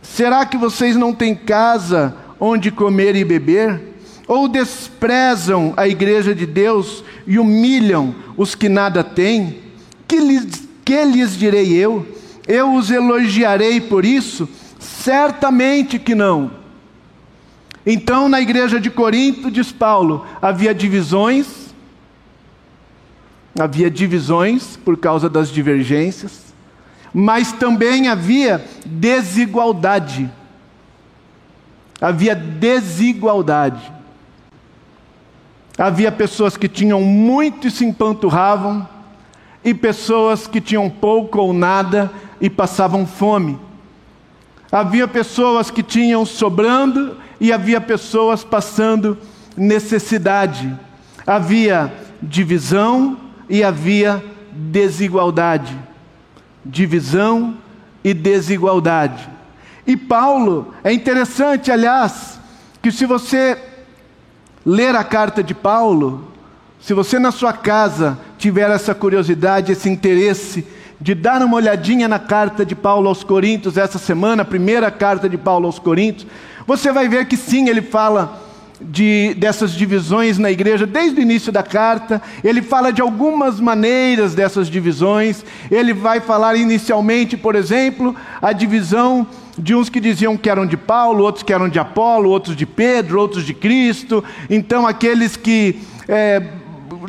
Será 0.00 0.46
que 0.46 0.56
vocês 0.56 0.96
não 0.96 1.12
têm 1.12 1.34
casa 1.34 2.16
onde 2.38 2.70
comer 2.70 3.16
e 3.16 3.24
beber? 3.24 3.94
Ou 4.28 4.48
desprezam 4.48 5.74
a 5.76 5.88
igreja 5.88 6.34
de 6.34 6.46
Deus 6.46 7.02
e 7.26 7.38
humilham 7.38 8.14
os 8.36 8.54
que 8.54 8.68
nada 8.68 9.02
têm? 9.02 9.58
Que 10.06 10.20
lhes 10.20 10.68
que 10.84 11.04
lhes 11.04 11.36
direi 11.36 11.72
eu? 11.72 12.06
Eu 12.46 12.74
os 12.74 12.90
elogiarei 12.90 13.80
por 13.80 14.04
isso? 14.04 14.48
Certamente 14.78 15.98
que 15.98 16.14
não. 16.14 16.50
Então, 17.84 18.28
na 18.28 18.40
igreja 18.40 18.80
de 18.80 18.90
Corinto, 18.90 19.50
diz 19.50 19.72
Paulo, 19.72 20.24
havia 20.40 20.74
divisões, 20.74 21.74
havia 23.58 23.90
divisões 23.90 24.76
por 24.76 24.96
causa 24.96 25.28
das 25.28 25.50
divergências, 25.50 26.54
mas 27.12 27.52
também 27.52 28.08
havia 28.08 28.64
desigualdade. 28.86 30.30
Havia 32.00 32.34
desigualdade. 32.34 33.92
Havia 35.76 36.12
pessoas 36.12 36.56
que 36.56 36.68
tinham 36.68 37.00
muito 37.00 37.66
e 37.66 37.70
se 37.70 37.84
empanturravam, 37.84 38.88
e 39.64 39.72
pessoas 39.72 40.46
que 40.46 40.60
tinham 40.60 40.90
pouco 40.90 41.38
ou 41.38 41.52
nada 41.52 42.10
e 42.40 42.50
passavam 42.50 43.06
fome. 43.06 43.58
Havia 44.70 45.06
pessoas 45.06 45.70
que 45.70 45.82
tinham 45.82 46.24
sobrando 46.24 47.16
e 47.40 47.52
havia 47.52 47.80
pessoas 47.80 48.42
passando 48.42 49.18
necessidade. 49.56 50.74
Havia 51.26 51.92
divisão 52.22 53.18
e 53.48 53.62
havia 53.62 54.24
desigualdade. 54.50 55.76
Divisão 56.64 57.56
e 58.02 58.14
desigualdade. 58.14 59.28
E 59.86 59.96
Paulo, 59.96 60.72
é 60.82 60.92
interessante, 60.92 61.70
aliás, 61.70 62.40
que 62.80 62.90
se 62.90 63.04
você 63.04 63.58
ler 64.64 64.94
a 64.94 65.04
carta 65.04 65.42
de 65.42 65.54
Paulo, 65.54 66.28
se 66.80 66.94
você 66.94 67.18
na 67.18 67.30
sua 67.30 67.52
casa 67.52 68.18
tiver 68.42 68.68
essa 68.72 68.92
curiosidade, 68.92 69.70
esse 69.70 69.88
interesse 69.88 70.66
de 71.00 71.14
dar 71.14 71.40
uma 71.42 71.54
olhadinha 71.54 72.08
na 72.08 72.18
carta 72.18 72.66
de 72.66 72.74
Paulo 72.74 73.08
aos 73.08 73.22
Coríntios 73.22 73.76
essa 73.76 74.00
semana, 74.00 74.42
a 74.42 74.44
primeira 74.44 74.90
carta 74.90 75.28
de 75.28 75.38
Paulo 75.38 75.66
aos 75.66 75.78
Coríntios, 75.78 76.26
você 76.66 76.90
vai 76.90 77.08
ver 77.08 77.26
que 77.26 77.36
sim, 77.36 77.68
ele 77.68 77.80
fala 77.80 78.42
de, 78.80 79.32
dessas 79.34 79.70
divisões 79.70 80.38
na 80.38 80.50
igreja 80.50 80.88
desde 80.88 81.20
o 81.20 81.22
início 81.22 81.52
da 81.52 81.62
carta, 81.62 82.20
ele 82.42 82.62
fala 82.62 82.92
de 82.92 83.00
algumas 83.00 83.60
maneiras 83.60 84.34
dessas 84.34 84.66
divisões, 84.66 85.44
ele 85.70 85.94
vai 85.94 86.18
falar 86.18 86.56
inicialmente, 86.56 87.36
por 87.36 87.54
exemplo, 87.54 88.12
a 88.40 88.52
divisão 88.52 89.24
de 89.56 89.72
uns 89.72 89.88
que 89.88 90.00
diziam 90.00 90.36
que 90.36 90.50
eram 90.50 90.66
de 90.66 90.76
Paulo, 90.76 91.22
outros 91.22 91.44
que 91.44 91.52
eram 91.52 91.68
de 91.68 91.78
Apolo, 91.78 92.28
outros 92.28 92.56
de 92.56 92.66
Pedro, 92.66 93.20
outros 93.20 93.46
de 93.46 93.54
Cristo, 93.54 94.24
então 94.50 94.84
aqueles 94.84 95.36
que. 95.36 95.78
É, 96.08 96.42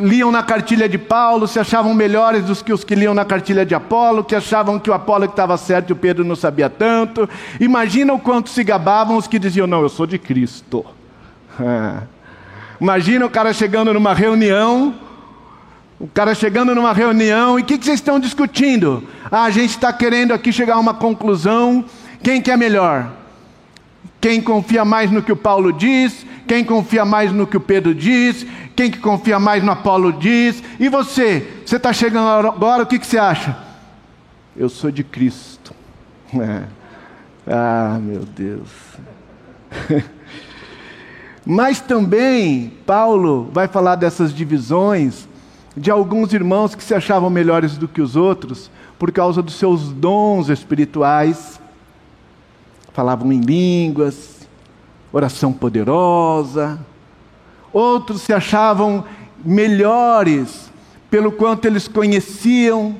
liam 0.03 0.31
na 0.31 0.43
cartilha 0.43 0.89
de 0.89 0.97
Paulo 0.97 1.47
se 1.47 1.57
achavam 1.59 1.93
melhores 1.93 2.43
do 2.43 2.55
que 2.55 2.73
os 2.73 2.83
que 2.83 2.93
liam 2.93 3.13
na 3.13 3.23
cartilha 3.23 3.65
de 3.65 3.73
Apolo, 3.73 4.23
que 4.23 4.35
achavam 4.35 4.77
que 4.77 4.89
o 4.89 4.93
Apolo 4.93 5.25
estava 5.25 5.55
certo 5.55 5.89
e 5.89 5.93
o 5.93 5.95
Pedro 5.95 6.25
não 6.25 6.35
sabia 6.35 6.69
tanto. 6.69 7.27
Imagina 7.59 8.13
o 8.13 8.19
quanto 8.19 8.49
se 8.49 8.63
gabavam 8.63 9.15
os 9.15 9.27
que 9.27 9.39
diziam: 9.39 9.65
Não, 9.65 9.81
eu 9.81 9.89
sou 9.89 10.05
de 10.05 10.19
Cristo. 10.19 10.85
É. 11.59 12.01
Imagina 12.81 13.27
o 13.27 13.29
cara 13.29 13.53
chegando 13.53 13.93
numa 13.93 14.11
reunião, 14.11 14.95
o 15.99 16.07
cara 16.07 16.33
chegando 16.33 16.73
numa 16.73 16.91
reunião, 16.91 17.59
e 17.59 17.61
o 17.61 17.65
que, 17.65 17.77
que 17.77 17.85
vocês 17.85 17.99
estão 17.99 18.19
discutindo? 18.19 19.07
Ah, 19.31 19.43
a 19.43 19.51
gente 19.51 19.69
está 19.69 19.93
querendo 19.93 20.33
aqui 20.33 20.51
chegar 20.51 20.73
a 20.73 20.79
uma 20.79 20.95
conclusão. 20.95 21.85
Quem 22.23 22.41
que 22.41 22.49
é 22.49 22.57
melhor? 22.57 23.07
Quem 24.23 24.41
confia 24.41 24.85
mais 24.85 25.11
no 25.11 25.21
que 25.21 25.33
o 25.33 25.35
Paulo 25.35 25.73
diz? 25.73 26.25
Quem 26.47 26.63
confia 26.63 27.03
mais 27.03 27.33
no 27.33 27.45
que 27.45 27.57
o 27.57 27.59
Pedro 27.59 27.93
diz? 27.93 28.47
Quem 28.73 28.89
que 28.89 28.97
confia 28.97 29.37
mais 29.37 29.61
no 29.61 29.73
Apolo 29.73 30.13
diz? 30.13 30.63
E 30.79 30.87
você? 30.87 31.45
Você 31.65 31.75
está 31.75 31.91
chegando 31.91 32.47
agora, 32.47 32.83
o 32.83 32.85
que, 32.85 32.97
que 32.97 33.05
você 33.05 33.17
acha? 33.17 33.57
Eu 34.55 34.69
sou 34.69 34.89
de 34.89 35.03
Cristo. 35.03 35.73
É. 36.39 36.63
Ah, 37.45 37.99
meu 38.01 38.21
Deus. 38.21 38.69
Mas 41.45 41.81
também 41.81 42.71
Paulo 42.85 43.49
vai 43.51 43.67
falar 43.67 43.95
dessas 43.95 44.33
divisões 44.33 45.27
de 45.75 45.91
alguns 45.91 46.31
irmãos 46.31 46.73
que 46.73 46.83
se 46.83 46.95
achavam 46.95 47.29
melhores 47.29 47.77
do 47.77 47.89
que 47.89 48.01
os 48.01 48.15
outros 48.15 48.71
por 48.97 49.11
causa 49.11 49.43
dos 49.43 49.55
seus 49.55 49.91
dons 49.91 50.47
espirituais. 50.47 51.59
Falavam 52.93 53.31
em 53.31 53.41
línguas, 53.41 54.47
oração 55.11 55.51
poderosa. 55.51 56.79
Outros 57.71 58.21
se 58.21 58.31
achavam 58.31 59.03
melhores 59.43 60.71
pelo 61.09 61.31
quanto 61.31 61.65
eles 61.65 61.87
conheciam 61.87 62.95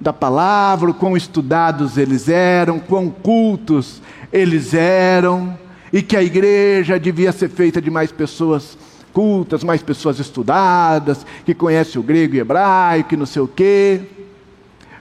da 0.00 0.12
palavra, 0.12 0.92
quão 0.92 1.16
estudados 1.16 1.98
eles 1.98 2.28
eram, 2.28 2.78
quão 2.78 3.10
cultos 3.10 4.00
eles 4.32 4.72
eram 4.72 5.58
e 5.92 6.02
que 6.02 6.16
a 6.16 6.22
igreja 6.22 6.98
devia 6.98 7.32
ser 7.32 7.48
feita 7.48 7.80
de 7.80 7.90
mais 7.90 8.12
pessoas 8.12 8.78
cultas, 9.12 9.64
mais 9.64 9.82
pessoas 9.82 10.18
estudadas, 10.18 11.26
que 11.44 11.54
conhecem 11.54 12.00
o 12.00 12.04
grego 12.04 12.36
e 12.36 12.38
hebraico, 12.38 13.14
e 13.14 13.16
não 13.16 13.26
sei 13.26 13.42
o 13.42 13.48
quê. 13.48 14.00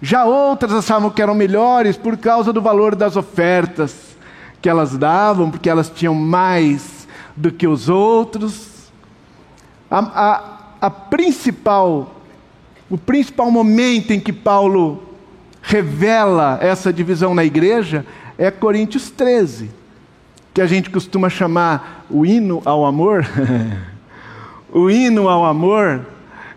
Já 0.01 0.25
outras 0.25 0.73
achavam 0.73 1.09
que 1.09 1.21
eram 1.21 1.35
melhores 1.35 1.97
por 1.97 2.17
causa 2.17 2.53
do 2.53 2.61
valor 2.61 2.95
das 2.95 3.15
ofertas 3.15 4.09
que 4.61 4.69
elas 4.69 4.97
davam, 4.97 5.49
porque 5.49 5.69
elas 5.69 5.89
tinham 5.89 6.13
mais 6.13 7.07
do 7.35 7.51
que 7.51 7.67
os 7.67 7.89
outros. 7.89 8.91
A, 9.89 9.99
a, 9.99 10.87
a 10.87 10.89
principal, 10.89 12.15
o 12.89 12.97
principal 12.97 13.49
momento 13.49 14.11
em 14.11 14.19
que 14.19 14.33
Paulo 14.33 15.03
revela 15.61 16.57
essa 16.61 16.91
divisão 16.91 17.33
na 17.33 17.43
igreja 17.43 18.05
é 18.37 18.49
Coríntios 18.49 19.09
13 19.09 19.79
que 20.53 20.61
a 20.61 20.67
gente 20.67 20.89
costuma 20.89 21.29
chamar 21.29 22.05
o 22.09 22.25
hino 22.25 22.61
ao 22.65 22.85
amor, 22.85 23.25
o 24.73 24.89
hino 24.89 25.29
ao 25.29 25.45
amor, 25.45 26.05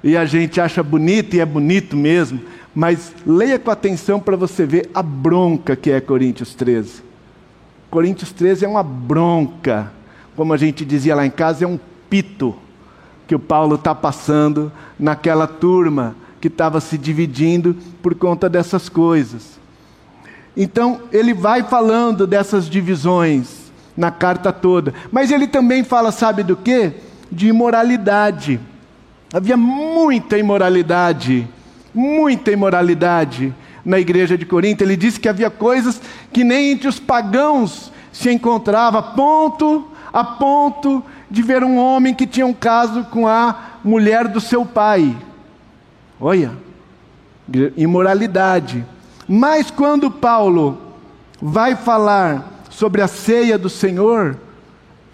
e 0.02 0.16
a 0.16 0.25
gente 0.25 0.61
acha 0.61 0.82
bonito 0.82 1.37
e 1.37 1.40
é 1.40 1.46
bonito 1.46 1.96
mesmo, 1.96 2.40
mas 2.75 3.12
leia 3.26 3.59
com 3.59 3.71
atenção 3.71 4.19
para 4.19 4.37
você 4.37 4.64
ver 4.64 4.91
a 4.95 5.02
bronca 5.02 5.76
que 5.76 5.91
é 5.91 6.00
Coríntios 6.00 6.55
13. 6.55 7.02
Coríntios 7.91 8.33
13 8.33 8.64
é 8.64 8.69
uma 8.69 8.83
bronca, 8.83 9.93
como 10.35 10.52
a 10.52 10.57
gente 10.57 10.85
dizia 10.85 11.14
lá 11.14 11.26
em 11.26 11.31
casa, 11.31 11.64
é 11.64 11.69
um 11.69 11.79
pito 12.09 12.57
que 13.26 13.35
o 13.35 13.38
Paulo 13.38 13.75
está 13.76 13.95
passando 13.95 14.73
naquela 14.99 15.47
turma 15.47 16.17
que 16.41 16.49
estava 16.49 16.81
se 16.81 16.99
dividindo 16.99 17.76
por 18.02 18.14
conta 18.14 18.49
dessas 18.49 18.88
coisas. 18.88 19.61
Então, 20.57 21.02
ele 21.12 21.33
vai 21.33 21.62
falando 21.62 22.26
dessas 22.26 22.69
divisões, 22.69 23.71
na 23.97 24.11
carta 24.11 24.52
toda. 24.52 24.93
Mas 25.11 25.31
ele 25.31 25.47
também 25.47 25.85
fala, 25.85 26.11
sabe 26.11 26.43
do 26.43 26.57
que? 26.57 26.93
De 27.31 27.49
imoralidade. 27.49 28.61
Havia 29.33 29.57
muita 29.57 30.37
imoralidade, 30.37 31.49
muita 31.94 32.50
imoralidade 32.50 33.54
na 33.84 33.99
igreja 33.99 34.37
de 34.38 34.46
Corinto. 34.46 34.83
Ele 34.83 34.96
disse 34.96 35.20
que 35.20 35.28
havia 35.28 35.50
coisas 35.50 36.00
que 36.33 36.44
nem 36.44 36.72
entre 36.72 36.88
os 36.88 36.98
pagãos 36.98 37.92
se 38.12 38.31
encontrava, 38.31 38.98
a 38.98 39.02
ponto, 39.02 39.88
a 40.12 40.22
ponto 40.22 41.02
de 41.31 41.42
ver 41.42 41.64
um 41.64 41.76
homem 41.76 42.14
que 42.14 42.26
tinha 42.26 42.46
um 42.46 42.52
caso 42.52 43.05
com 43.05 43.26
a 43.26 43.78
mulher 43.83 44.28
do 44.28 44.40
seu 44.40 44.64
pai. 44.64 45.16
Olha, 46.20 46.52
imoralidade. 47.76 48.85
Mas 49.26 49.70
quando 49.70 50.11
Paulo 50.11 50.81
vai 51.40 51.74
falar 51.74 52.62
sobre 52.70 53.00
a 53.00 53.09
ceia 53.09 53.59
do 53.59 53.68
Senhor, 53.68 54.37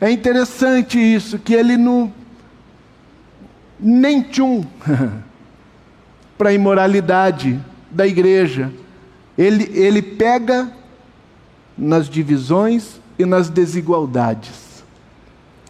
é 0.01 0.11
interessante 0.11 0.99
isso, 0.99 1.39
que 1.39 1.55
ele 1.55 1.77
não. 1.77 2.13
nem 3.81 4.23
tchum 4.23 4.65
para 6.39 6.51
a 6.51 6.53
imoralidade 6.55 7.61
da 7.91 8.07
igreja. 8.07 8.73
Ele, 9.37 9.71
ele 9.75 10.01
pega 10.01 10.73
nas 11.77 12.09
divisões 12.09 13.01
e 13.19 13.27
nas 13.27 13.51
desigualdades. 13.51 14.85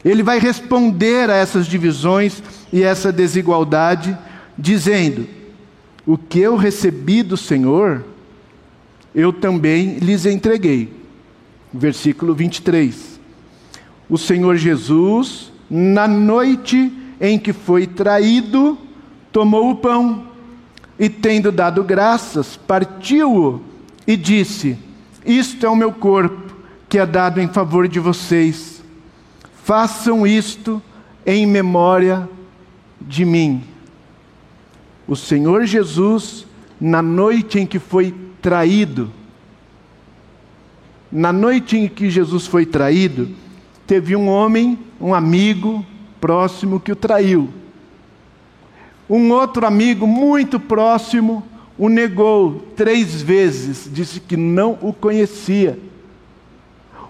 Ele 0.05 0.23
vai 0.23 0.39
responder 0.39 1.29
a 1.29 1.35
essas 1.35 1.67
divisões 1.67 2.43
e 2.73 2.83
essa 2.85 3.11
desigualdade, 3.11 4.17
dizendo: 4.57 5.27
O 6.07 6.17
que 6.17 6.39
eu 6.39 6.55
recebi 6.55 7.23
do 7.23 7.37
Senhor, 7.37 8.05
eu 9.15 9.33
também 9.33 9.99
lhes 9.99 10.25
entreguei 10.25 10.99
versículo 11.73 12.35
23. 12.35 13.21
O 14.09 14.17
Senhor 14.17 14.57
Jesus, 14.57 15.53
na 15.71 16.09
noite 16.09 16.93
em 17.21 17.39
que 17.39 17.53
foi 17.53 17.87
traído, 17.87 18.79
tomou 19.33 19.71
o 19.71 19.77
pão 19.77 20.28
e, 20.99 21.09
tendo 21.09 21.53
dado 21.53 21.85
graças, 21.85 22.57
partiu-o 22.57 23.63
e 24.07 24.17
disse: 24.17 24.77
Isto 25.25 25.65
é 25.65 25.69
o 25.69 25.77
meu 25.77 25.93
corpo, 25.93 26.55
que 26.89 26.99
é 26.99 27.07
dado 27.07 27.41
em 27.41 27.49
favor 27.49 27.87
de 27.87 28.01
vocês. 28.01 28.83
Façam 29.63 30.27
isto 30.27 30.83
em 31.25 31.47
memória 31.47 32.29
de 33.01 33.25
mim. 33.25 33.63
O 35.07 35.15
Senhor 35.15 35.65
Jesus, 35.65 36.47
na 36.81 37.01
noite 37.01 37.59
em 37.59 37.67
que 37.67 37.79
foi 37.79 38.15
traído, 38.43 39.11
na 41.11 41.33
noite 41.33 41.77
em 41.77 41.89
que 41.89 42.11
Jesus 42.11 42.47
foi 42.47 42.67
traído, 42.67 43.29
teve 43.87 44.15
um 44.15 44.29
homem, 44.29 44.79
um 45.01 45.15
amigo 45.15 45.85
próximo 46.21 46.81
que 46.81 46.93
o 46.93 46.97
traiu. 46.97 47.49
Um 49.09 49.31
outro 49.33 49.67
amigo 49.67 50.07
muito 50.07 50.61
próximo 50.61 51.43
o 51.79 51.89
negou 51.89 52.67
três 52.75 53.23
vezes, 53.23 53.89
disse 53.93 54.19
que 54.19 54.37
não 54.37 54.77
o 54.83 54.93
conhecia. 54.93 55.79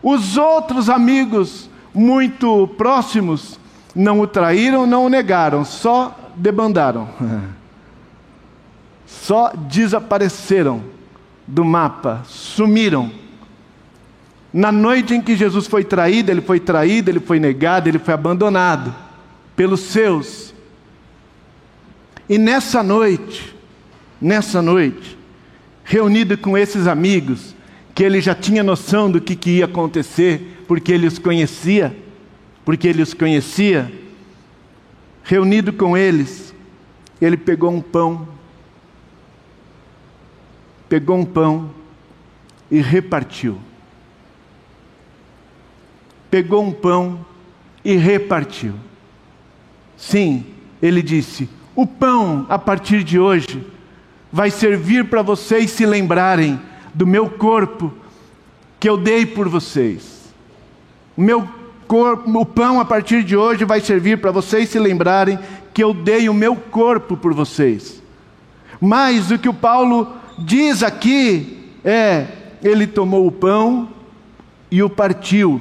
Os 0.02 0.37
outros 0.37 0.90
amigos 0.90 1.70
muito 1.94 2.68
próximos 2.76 3.58
não 3.94 4.20
o 4.20 4.26
traíram, 4.26 4.87
não 4.87 5.06
o 5.06 5.08
negaram, 5.08 5.64
só 5.64 6.16
debandaram. 6.37 7.08
Só 9.06 9.54
desapareceram 9.56 10.82
do 11.46 11.64
mapa, 11.64 12.20
sumiram. 12.26 13.11
Na 14.52 14.70
noite 14.70 15.14
em 15.14 15.22
que 15.22 15.34
Jesus 15.34 15.66
foi 15.66 15.82
traído, 15.82 16.30
ele 16.30 16.42
foi 16.42 16.61
traído, 16.61 17.11
ele 17.11 17.18
foi 17.18 17.40
negado, 17.40 17.88
ele 17.88 17.98
foi 17.98 18.12
abandonado 18.12 18.94
pelos 19.56 19.80
seus. 19.80 20.47
E 22.28 22.36
nessa 22.36 22.82
noite, 22.82 23.54
nessa 24.20 24.60
noite, 24.60 25.16
reunido 25.84 26.36
com 26.36 26.56
esses 26.56 26.86
amigos, 26.86 27.54
que 27.94 28.04
ele 28.04 28.20
já 28.20 28.34
tinha 28.34 28.62
noção 28.62 29.10
do 29.10 29.20
que, 29.20 29.34
que 29.34 29.58
ia 29.58 29.64
acontecer, 29.64 30.64
porque 30.68 30.92
ele 30.92 31.06
os 31.06 31.18
conhecia, 31.18 31.96
porque 32.64 32.86
ele 32.86 33.02
os 33.02 33.14
conhecia, 33.14 33.90
reunido 35.22 35.72
com 35.72 35.96
eles, 35.96 36.54
ele 37.20 37.36
pegou 37.36 37.70
um 37.70 37.80
pão, 37.80 38.28
pegou 40.88 41.16
um 41.16 41.24
pão 41.24 41.70
e 42.70 42.80
repartiu 42.80 43.58
pegou 46.30 46.62
um 46.62 46.72
pão 46.72 47.24
e 47.84 47.96
repartiu. 47.96 48.74
Sim, 49.96 50.44
ele 50.80 51.02
disse: 51.02 51.48
o 51.78 51.86
pão, 51.86 52.44
a 52.48 52.58
partir 52.58 53.04
de 53.04 53.20
hoje, 53.20 53.64
vai 54.32 54.50
servir 54.50 55.04
para 55.04 55.22
vocês 55.22 55.70
se 55.70 55.86
lembrarem 55.86 56.60
do 56.92 57.06
meu 57.06 57.30
corpo 57.30 57.94
que 58.80 58.88
eu 58.88 58.96
dei 58.96 59.24
por 59.24 59.48
vocês. 59.48 60.34
O 61.16 61.22
meu 61.22 61.48
corpo, 61.86 62.36
o 62.36 62.44
pão 62.44 62.80
a 62.80 62.84
partir 62.84 63.22
de 63.22 63.36
hoje 63.36 63.64
vai 63.64 63.80
servir 63.80 64.20
para 64.20 64.32
vocês 64.32 64.70
se 64.70 64.76
lembrarem 64.76 65.38
que 65.72 65.80
eu 65.80 65.94
dei 65.94 66.28
o 66.28 66.34
meu 66.34 66.56
corpo 66.56 67.16
por 67.16 67.32
vocês. 67.32 68.02
Mas 68.80 69.30
o 69.30 69.38
que 69.38 69.48
o 69.48 69.54
Paulo 69.54 70.12
diz 70.36 70.82
aqui 70.82 71.70
é: 71.84 72.26
ele 72.60 72.88
tomou 72.88 73.24
o 73.24 73.30
pão 73.30 73.88
e 74.68 74.82
o 74.82 74.90
partiu 74.90 75.60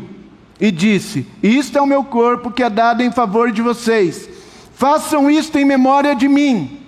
e 0.60 0.72
disse: 0.72 1.28
Isto 1.44 1.78
é 1.78 1.82
o 1.82 1.86
meu 1.86 2.04
corpo 2.04 2.50
que 2.50 2.64
é 2.64 2.72
dado 2.72 3.04
em 3.04 3.12
favor 3.12 3.52
de 3.52 3.62
vocês. 3.62 4.36
Façam 4.78 5.28
isto 5.28 5.58
em 5.58 5.66
memória 5.66 6.16
de 6.16 6.28
mim. 6.28 6.80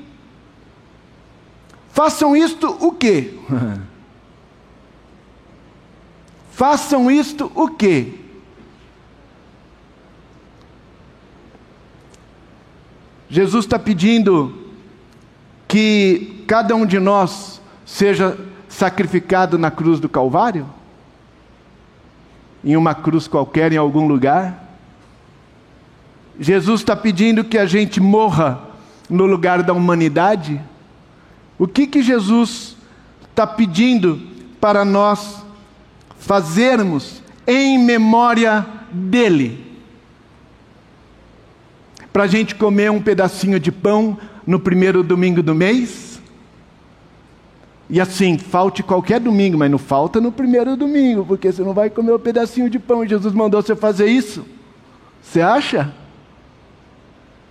Façam 1.92 2.38
isto 2.38 2.68
o 2.80 2.92
quê? 2.92 3.34
Façam 6.52 7.10
isto 7.10 7.52
o 7.56 7.68
quê? 7.68 8.14
Jesus 13.28 13.66
está 13.66 13.80
pedindo 13.80 14.70
que 15.68 16.44
cada 16.46 16.76
um 16.76 16.86
de 16.86 17.00
nós 17.00 17.60
seja 17.88 18.38
sacrificado 18.68 19.58
na 19.58 19.72
cruz 19.72 20.00
do 20.00 20.08
Calvário? 20.08 20.70
Em 22.64 22.78
uma 22.78 22.94
cruz 22.94 23.28
qualquer, 23.28 23.74
em 23.74 23.78
algum 23.78 24.08
lugar? 24.08 24.69
Jesus 26.40 26.80
está 26.80 26.96
pedindo 26.96 27.44
que 27.44 27.58
a 27.58 27.66
gente 27.66 28.00
morra 28.00 28.62
no 29.10 29.26
lugar 29.26 29.62
da 29.62 29.74
humanidade? 29.74 30.62
O 31.58 31.68
que 31.68 31.86
que 31.86 32.02
Jesus 32.02 32.78
está 33.30 33.46
pedindo 33.46 34.22
para 34.62 34.86
nós 34.86 35.44
fazermos 36.18 37.22
em 37.46 37.78
memória 37.78 38.66
dele? 38.90 39.66
Para 42.14 42.24
a 42.24 42.28
gente 42.28 42.56
comer 42.56 42.90
um 42.90 43.02
pedacinho 43.02 43.60
de 43.60 43.72
pão 43.72 44.18
no 44.48 44.60
primeiro 44.60 45.04
domingo 45.04 45.44
do 45.44 45.54
mês? 45.54 46.22
E 47.90 48.00
assim, 48.00 48.38
falte 48.38 48.82
qualquer 48.82 49.20
domingo, 49.20 49.58
mas 49.58 49.70
não 49.70 49.78
falta 49.78 50.22
no 50.22 50.32
primeiro 50.32 50.78
domingo, 50.78 51.26
porque 51.26 51.52
você 51.52 51.64
não 51.64 51.74
vai 51.74 51.90
comer 51.90 52.14
um 52.14 52.20
pedacinho 52.20 52.70
de 52.70 52.80
pão. 52.80 53.06
Jesus 53.06 53.34
mandou 53.34 53.62
você 53.62 53.76
fazer 53.76 54.06
isso. 54.06 54.46
Você 55.22 55.42
acha? 55.42 55.94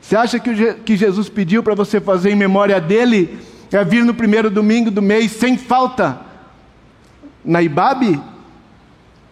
Você 0.09 0.17
acha 0.17 0.41
que, 0.41 0.73
que 0.73 0.97
Jesus 0.97 1.29
pediu 1.29 1.63
para 1.63 1.75
você 1.75 2.01
fazer 2.01 2.31
em 2.31 2.35
memória 2.35 2.81
dele? 2.81 3.39
É 3.71 3.85
vir 3.85 4.03
no 4.03 4.15
primeiro 4.15 4.49
domingo 4.49 4.91
do 4.91 5.03
mês 5.03 5.33
sem 5.33 5.59
falta 5.59 6.19
na 7.45 7.61
Ibabe? 7.61 8.19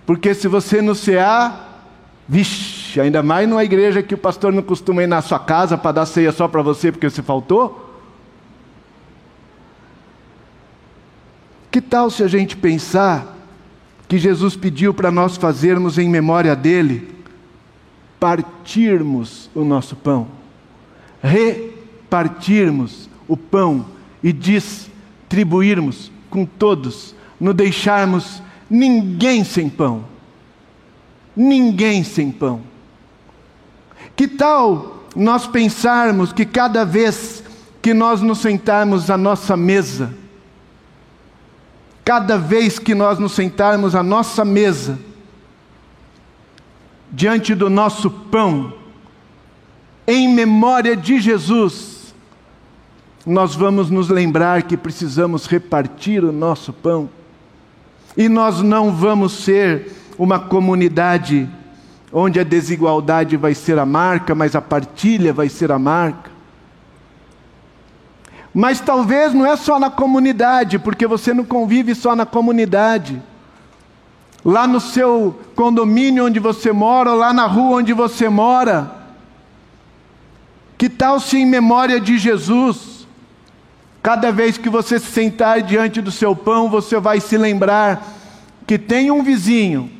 Porque 0.04 0.34
se 0.34 0.46
você 0.46 0.82
não 0.82 0.94
cear, 0.94 1.82
vixe, 2.28 3.00
ainda 3.00 3.22
mais 3.22 3.48
numa 3.48 3.64
igreja 3.64 4.02
que 4.02 4.12
o 4.12 4.18
pastor 4.18 4.52
não 4.52 4.62
costuma 4.62 5.02
ir 5.02 5.06
na 5.06 5.22
sua 5.22 5.38
casa 5.38 5.78
para 5.78 5.92
dar 5.92 6.04
ceia 6.04 6.30
só 6.30 6.46
para 6.46 6.60
você 6.60 6.92
porque 6.92 7.08
você 7.08 7.22
faltou. 7.22 7.98
Que 11.70 11.80
tal 11.80 12.10
se 12.10 12.22
a 12.22 12.28
gente 12.28 12.54
pensar 12.54 13.34
que 14.06 14.18
Jesus 14.18 14.54
pediu 14.54 14.92
para 14.92 15.10
nós 15.10 15.38
fazermos 15.38 15.96
em 15.96 16.06
memória 16.06 16.54
dele, 16.54 17.16
partirmos 18.20 19.48
o 19.54 19.64
nosso 19.64 19.96
pão? 19.96 20.35
Repartirmos 21.26 23.10
o 23.26 23.36
pão 23.36 23.86
e 24.22 24.32
distribuirmos 24.32 26.10
com 26.30 26.46
todos, 26.46 27.14
não 27.40 27.52
deixarmos 27.52 28.42
ninguém 28.70 29.44
sem 29.44 29.68
pão. 29.68 30.04
Ninguém 31.36 32.02
sem 32.02 32.30
pão. 32.30 32.62
Que 34.14 34.26
tal 34.26 35.04
nós 35.14 35.46
pensarmos 35.46 36.32
que 36.32 36.46
cada 36.46 36.84
vez 36.84 37.42
que 37.82 37.92
nós 37.92 38.20
nos 38.22 38.38
sentarmos 38.38 39.10
à 39.10 39.16
nossa 39.16 39.56
mesa, 39.56 40.14
cada 42.04 42.38
vez 42.38 42.78
que 42.78 42.94
nós 42.94 43.18
nos 43.18 43.32
sentarmos 43.32 43.94
à 43.94 44.02
nossa 44.02 44.44
mesa, 44.44 44.98
diante 47.12 47.54
do 47.54 47.68
nosso 47.68 48.10
pão, 48.10 48.72
em 50.06 50.28
memória 50.28 50.96
de 50.96 51.18
Jesus, 51.18 52.14
nós 53.26 53.56
vamos 53.56 53.90
nos 53.90 54.08
lembrar 54.08 54.62
que 54.62 54.76
precisamos 54.76 55.46
repartir 55.46 56.24
o 56.24 56.30
nosso 56.30 56.72
pão. 56.72 57.10
E 58.16 58.28
nós 58.28 58.62
não 58.62 58.92
vamos 58.92 59.32
ser 59.32 59.92
uma 60.16 60.38
comunidade 60.38 61.48
onde 62.12 62.38
a 62.38 62.44
desigualdade 62.44 63.36
vai 63.36 63.52
ser 63.52 63.78
a 63.78 63.84
marca, 63.84 64.34
mas 64.34 64.54
a 64.54 64.62
partilha 64.62 65.32
vai 65.32 65.48
ser 65.48 65.72
a 65.72 65.78
marca. 65.78 66.30
Mas 68.54 68.80
talvez 68.80 69.34
não 69.34 69.44
é 69.44 69.54
só 69.56 69.78
na 69.78 69.90
comunidade, 69.90 70.78
porque 70.78 71.06
você 71.06 71.34
não 71.34 71.44
convive 71.44 71.94
só 71.94 72.16
na 72.16 72.24
comunidade. 72.24 73.20
Lá 74.42 74.66
no 74.66 74.80
seu 74.80 75.38
condomínio 75.54 76.24
onde 76.24 76.38
você 76.38 76.72
mora, 76.72 77.10
ou 77.10 77.18
lá 77.18 77.34
na 77.34 77.46
rua 77.46 77.78
onde 77.78 77.92
você 77.92 78.28
mora, 78.30 78.95
que 80.78 80.88
tal 80.88 81.18
se 81.18 81.38
em 81.38 81.46
memória 81.46 81.98
de 81.98 82.18
Jesus, 82.18 83.06
cada 84.02 84.30
vez 84.30 84.58
que 84.58 84.68
você 84.68 84.98
se 84.98 85.10
sentar 85.10 85.62
diante 85.62 86.00
do 86.00 86.10
seu 86.10 86.36
pão, 86.36 86.68
você 86.68 87.00
vai 87.00 87.20
se 87.20 87.36
lembrar 87.36 88.06
que 88.66 88.78
tem 88.78 89.10
um 89.10 89.22
vizinho, 89.22 89.90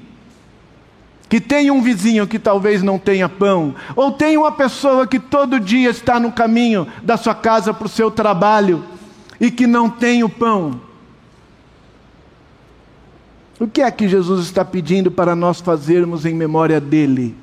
que 1.29 1.41
tem 1.41 1.71
um 1.71 1.81
vizinho 1.81 2.27
que 2.27 2.39
talvez 2.39 2.83
não 2.83 2.99
tenha 2.99 3.29
pão, 3.29 3.75
ou 3.95 4.13
tem 4.13 4.37
uma 4.37 4.53
pessoa 4.53 5.07
que 5.07 5.19
todo 5.19 5.59
dia 5.59 5.91
está 5.91 6.21
no 6.21 6.31
caminho 6.31 6.87
da 7.03 7.17
sua 7.17 7.35
casa 7.35 7.73
para 7.73 7.87
o 7.87 7.91
seu 7.91 8.11
trabalho 8.11 8.85
e 9.41 9.51
que 9.51 9.67
não 9.67 9.89
tem 9.89 10.23
o 10.23 10.29
pão. 10.29 10.81
O 13.59 13.67
que 13.67 13.81
é 13.81 13.91
que 13.91 14.07
Jesus 14.07 14.45
está 14.45 14.65
pedindo 14.65 15.11
para 15.11 15.35
nós 15.35 15.61
fazermos 15.61 16.27
em 16.27 16.35
memória 16.35 16.79
dele? 16.79 17.35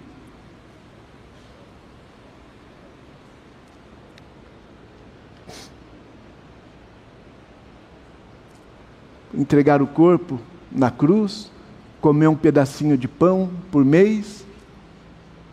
Entregar 9.34 9.82
o 9.82 9.88
corpo 9.88 10.40
na 10.72 10.92
cruz, 10.92 11.52
comer 12.00 12.28
um 12.28 12.36
pedacinho 12.36 12.98
de 12.98 13.08
pão 13.08 13.50
por 13.72 13.84
mês, 13.84 14.46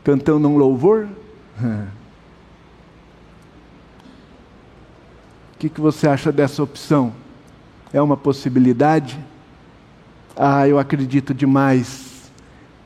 cantando 0.05 0.49
um 0.49 0.57
louvor? 0.57 1.09
O 5.53 5.61
que, 5.61 5.69
que 5.69 5.81
você 5.83 6.09
acha 6.09 6.33
dessa 6.33 6.62
opção? 6.62 7.12
É 7.93 8.01
uma 8.01 8.16
possibilidade? 8.16 9.21
Ah, 10.35 10.66
eu 10.66 10.79
acredito 10.79 11.35
demais 11.35 12.33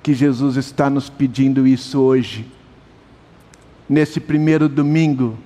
que 0.02 0.12
Jesus 0.12 0.56
está 0.56 0.90
nos 0.90 1.08
pedindo 1.08 1.68
isso 1.68 2.00
hoje. 2.00 2.50
Nesse 3.88 4.18
primeiro 4.18 4.68
domingo 4.68 5.38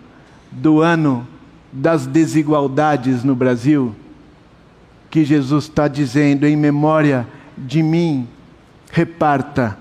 do 0.51 0.81
ano 0.81 1.29
das 1.73 2.07
desigualdades 2.07 3.23
no 3.23 3.37
Brasil, 3.37 3.95
que 5.11 5.25
Jesus 5.25 5.65
está 5.65 5.89
dizendo, 5.89 6.47
em 6.47 6.57
memória 6.57 7.27
de 7.57 7.83
mim, 7.83 8.29
reparta 8.93 9.79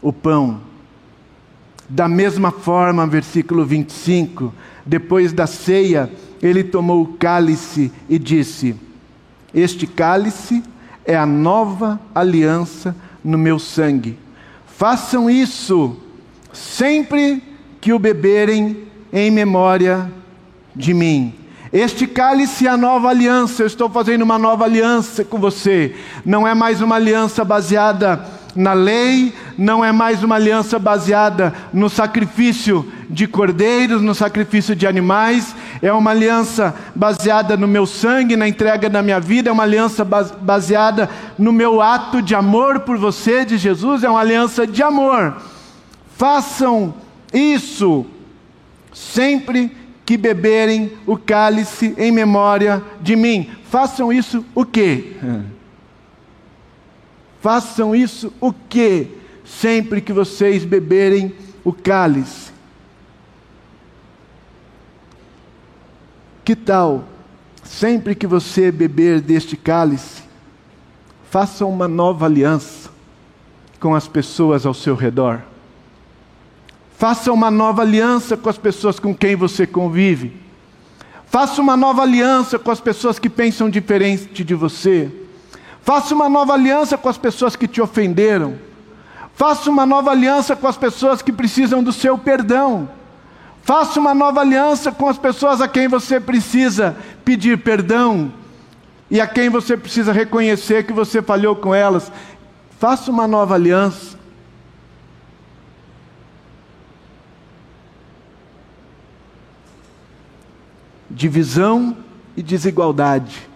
o 0.00 0.12
pão. 0.12 0.60
Da 1.88 2.08
mesma 2.08 2.50
forma, 2.50 3.06
versículo 3.06 3.64
25, 3.64 4.52
depois 4.84 5.32
da 5.32 5.46
ceia, 5.46 6.10
ele 6.42 6.64
tomou 6.64 7.02
o 7.02 7.12
cálice 7.14 7.92
e 8.08 8.18
disse: 8.18 8.74
Este 9.54 9.86
cálice 9.86 10.62
é 11.04 11.16
a 11.16 11.26
nova 11.26 12.00
aliança 12.14 12.96
no 13.22 13.36
meu 13.36 13.58
sangue. 13.58 14.18
Façam 14.66 15.28
isso 15.28 15.96
sempre 16.52 17.42
que 17.80 17.92
o 17.92 17.98
beberem 17.98 18.84
em 19.12 19.30
memória 19.30 20.10
de 20.74 20.94
mim. 20.94 21.34
Este 21.72 22.06
cálice 22.06 22.66
é 22.66 22.70
a 22.70 22.76
nova 22.76 23.08
aliança, 23.08 23.62
eu 23.62 23.66
estou 23.66 23.88
fazendo 23.88 24.20
uma 24.20 24.38
nova 24.38 24.64
aliança 24.64 25.24
com 25.24 25.38
você. 25.38 25.96
Não 26.22 26.46
é 26.46 26.54
mais 26.54 26.82
uma 26.82 26.96
aliança 26.96 27.44
baseada 27.46 28.22
na 28.54 28.74
lei, 28.74 29.32
não 29.56 29.82
é 29.82 29.90
mais 29.90 30.22
uma 30.22 30.34
aliança 30.34 30.78
baseada 30.78 31.54
no 31.72 31.88
sacrifício 31.88 32.86
de 33.08 33.26
cordeiros, 33.26 34.02
no 34.02 34.14
sacrifício 34.14 34.76
de 34.76 34.86
animais, 34.86 35.56
é 35.80 35.90
uma 35.90 36.10
aliança 36.10 36.74
baseada 36.94 37.56
no 37.56 37.66
meu 37.66 37.86
sangue, 37.86 38.36
na 38.36 38.46
entrega 38.46 38.90
da 38.90 39.02
minha 39.02 39.18
vida, 39.18 39.48
é 39.48 39.52
uma 39.52 39.62
aliança 39.62 40.04
baseada 40.04 41.08
no 41.38 41.52
meu 41.52 41.80
ato 41.80 42.20
de 42.20 42.34
amor 42.34 42.80
por 42.80 42.98
você, 42.98 43.46
de 43.46 43.56
Jesus, 43.56 44.04
é 44.04 44.10
uma 44.10 44.20
aliança 44.20 44.66
de 44.66 44.82
amor. 44.82 45.36
Façam 46.18 46.94
isso 47.32 48.04
sempre 48.92 49.74
que 50.04 50.16
beberem 50.16 50.92
o 51.06 51.16
cálice 51.16 51.94
em 51.96 52.10
memória 52.10 52.82
de 53.00 53.14
mim. 53.16 53.50
Façam 53.64 54.12
isso 54.12 54.44
o 54.54 54.64
quê? 54.64 55.16
Façam 57.40 57.94
isso 57.94 58.32
o 58.40 58.52
quê? 58.52 59.08
Sempre 59.44 60.00
que 60.00 60.12
vocês 60.12 60.64
beberem 60.64 61.34
o 61.64 61.72
cálice. 61.72 62.52
Que 66.44 66.56
tal, 66.56 67.04
sempre 67.62 68.14
que 68.14 68.26
você 68.26 68.72
beber 68.72 69.20
deste 69.20 69.56
cálice, 69.56 70.22
faça 71.30 71.64
uma 71.64 71.86
nova 71.86 72.26
aliança 72.26 72.90
com 73.78 73.94
as 73.94 74.08
pessoas 74.08 74.66
ao 74.66 74.74
seu 74.74 74.94
redor. 74.94 75.51
Faça 77.02 77.32
uma 77.32 77.50
nova 77.50 77.82
aliança 77.82 78.36
com 78.36 78.48
as 78.48 78.56
pessoas 78.56 79.00
com 79.00 79.12
quem 79.12 79.34
você 79.34 79.66
convive. 79.66 80.40
Faça 81.26 81.60
uma 81.60 81.76
nova 81.76 82.02
aliança 82.02 82.60
com 82.60 82.70
as 82.70 82.80
pessoas 82.80 83.18
que 83.18 83.28
pensam 83.28 83.68
diferente 83.68 84.44
de 84.44 84.54
você. 84.54 85.10
Faça 85.82 86.14
uma 86.14 86.28
nova 86.28 86.52
aliança 86.52 86.96
com 86.96 87.08
as 87.08 87.18
pessoas 87.18 87.56
que 87.56 87.66
te 87.66 87.82
ofenderam. 87.82 88.54
Faça 89.34 89.68
uma 89.68 89.84
nova 89.84 90.12
aliança 90.12 90.54
com 90.54 90.68
as 90.68 90.76
pessoas 90.76 91.20
que 91.20 91.32
precisam 91.32 91.82
do 91.82 91.92
seu 91.92 92.16
perdão. 92.16 92.88
Faça 93.64 93.98
uma 93.98 94.14
nova 94.14 94.38
aliança 94.38 94.92
com 94.92 95.08
as 95.08 95.18
pessoas 95.18 95.60
a 95.60 95.66
quem 95.66 95.88
você 95.88 96.20
precisa 96.20 96.96
pedir 97.24 97.58
perdão 97.58 98.32
e 99.10 99.20
a 99.20 99.26
quem 99.26 99.48
você 99.48 99.76
precisa 99.76 100.12
reconhecer 100.12 100.86
que 100.86 100.92
você 100.92 101.20
falhou 101.20 101.56
com 101.56 101.74
elas. 101.74 102.12
Faça 102.78 103.10
uma 103.10 103.26
nova 103.26 103.56
aliança. 103.56 104.21
Divisão 111.12 111.96
e 112.36 112.42
desigualdade. 112.42 113.48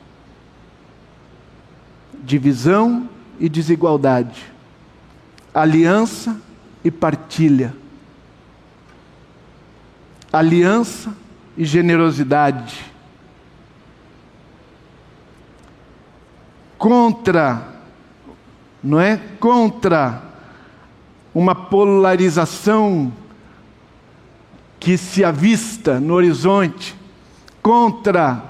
Divisão 2.22 3.08
e 3.40 3.48
desigualdade 3.48 4.56
aliança 5.56 6.38
e 6.84 6.90
partilha, 6.90 7.74
aliança 10.30 11.16
e 11.56 11.64
generosidade, 11.64 12.84
contra, 16.76 17.72
não 18.84 19.00
é? 19.00 19.16
Contra 19.40 20.22
uma 21.34 21.54
polarização 21.54 23.10
que 24.78 24.98
se 24.98 25.24
avista 25.24 25.98
no 25.98 26.12
horizonte, 26.12 26.94
contra 27.66 28.44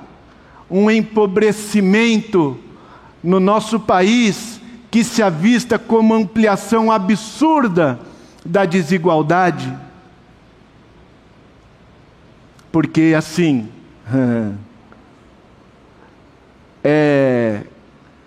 um 0.70 0.90
empobrecimento 0.90 2.59
no 3.24 3.40
nosso 3.40 3.81
país 3.81 4.61
que 4.90 5.02
se 5.02 5.22
avista 5.22 5.79
como 5.79 6.12
ampliação 6.12 6.92
absurda 6.92 7.98
da 8.44 8.66
desigualdade. 8.66 9.74
Porque 12.70 13.14
assim, 13.16 13.70
é, 16.85 17.62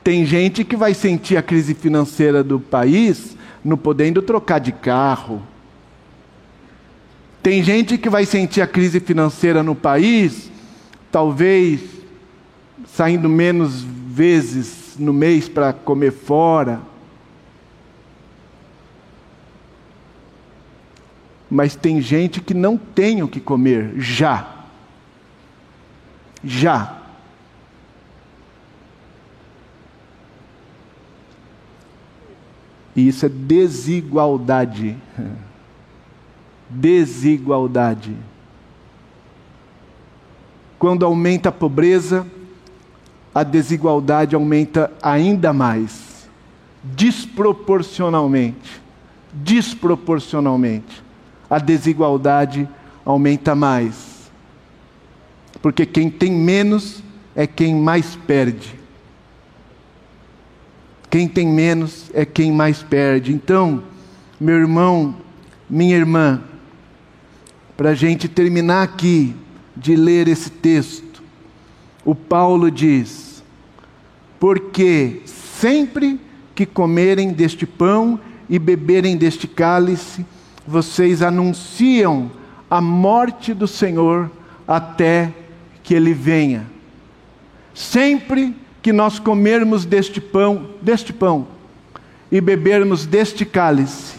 tem 0.03 0.25
gente 0.25 0.63
que 0.63 0.75
vai 0.75 0.95
sentir 0.95 1.37
a 1.37 1.43
crise 1.43 1.75
financeira 1.75 2.43
do 2.43 2.59
país 2.59 3.37
não 3.63 3.77
podendo 3.77 4.23
trocar 4.23 4.57
de 4.57 4.71
carro. 4.71 5.39
Tem 7.43 7.61
gente 7.61 7.95
que 7.95 8.09
vai 8.09 8.25
sentir 8.25 8.63
a 8.63 8.67
crise 8.67 8.99
financeira 8.99 9.61
no 9.61 9.75
país, 9.75 10.49
talvez 11.11 11.81
saindo 12.87 13.29
menos 13.29 13.81
vezes 13.81 14.95
no 14.97 15.13
mês 15.13 15.47
para 15.47 15.73
comer 15.73 16.11
fora. 16.11 16.81
Mas 21.49 21.75
tem 21.75 22.01
gente 22.01 22.41
que 22.41 22.53
não 22.53 22.77
tem 22.77 23.23
o 23.23 23.27
que 23.27 23.39
comer 23.39 23.93
já. 23.97 24.65
Já. 26.43 26.97
E 32.95 33.07
isso 33.07 33.25
é 33.25 33.29
desigualdade. 33.29 34.97
Desigualdade. 36.69 38.15
Quando 40.79 41.05
aumenta 41.05 41.49
a 41.49 41.51
pobreza, 41.51 42.25
a 43.35 43.43
desigualdade 43.43 44.33
aumenta 44.33 44.89
ainda 45.03 45.51
mais, 45.51 46.29
desproporcionalmente. 46.81 48.81
Desproporcionalmente. 49.33 51.03
A 51.49 51.59
desigualdade 51.59 52.67
aumenta 53.05 53.53
mais. 53.53 54.31
Porque 55.61 55.85
quem 55.85 56.09
tem 56.09 56.31
menos 56.31 57.03
é 57.35 57.45
quem 57.45 57.75
mais 57.75 58.15
perde. 58.15 58.79
Quem 61.09 61.27
tem 61.27 61.45
menos 61.45 62.09
é 62.13 62.25
quem 62.25 62.53
mais 62.53 62.81
perde. 62.81 63.33
Então, 63.33 63.83
meu 64.39 64.55
irmão, 64.55 65.13
minha 65.69 65.97
irmã, 65.97 66.41
para 67.75 67.89
a 67.89 67.95
gente 67.95 68.29
terminar 68.29 68.83
aqui 68.83 69.35
de 69.79 69.95
ler 69.95 70.27
esse 70.27 70.49
texto, 70.49 71.23
o 72.03 72.13
Paulo 72.13 72.69
diz: 72.69 73.41
Porque 74.39 75.21
sempre 75.25 76.19
que 76.53 76.65
comerem 76.65 77.31
deste 77.31 77.65
pão 77.65 78.19
e 78.49 78.59
beberem 78.59 79.15
deste 79.15 79.47
cálice, 79.47 80.25
vocês 80.67 81.21
anunciam 81.21 82.29
a 82.69 82.81
morte 82.81 83.53
do 83.53 83.67
Senhor 83.67 84.29
até 84.67 85.33
que 85.81 85.93
ele 85.93 86.13
venha. 86.13 86.67
Sempre 87.73 88.55
que 88.81 88.91
nós 88.91 89.17
comermos 89.17 89.85
deste 89.85 90.19
pão, 90.19 90.69
deste 90.81 91.13
pão 91.13 91.47
e 92.31 92.41
bebermos 92.41 93.05
deste 93.05 93.45
cálice, 93.45 94.15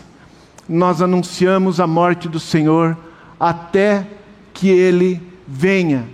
nós 0.68 1.02
anunciamos 1.02 1.78
a 1.80 1.86
morte 1.86 2.28
do 2.28 2.40
Senhor 2.40 2.96
até 3.38 4.06
que 4.54 4.68
ele 4.68 5.29
venha. 5.50 6.06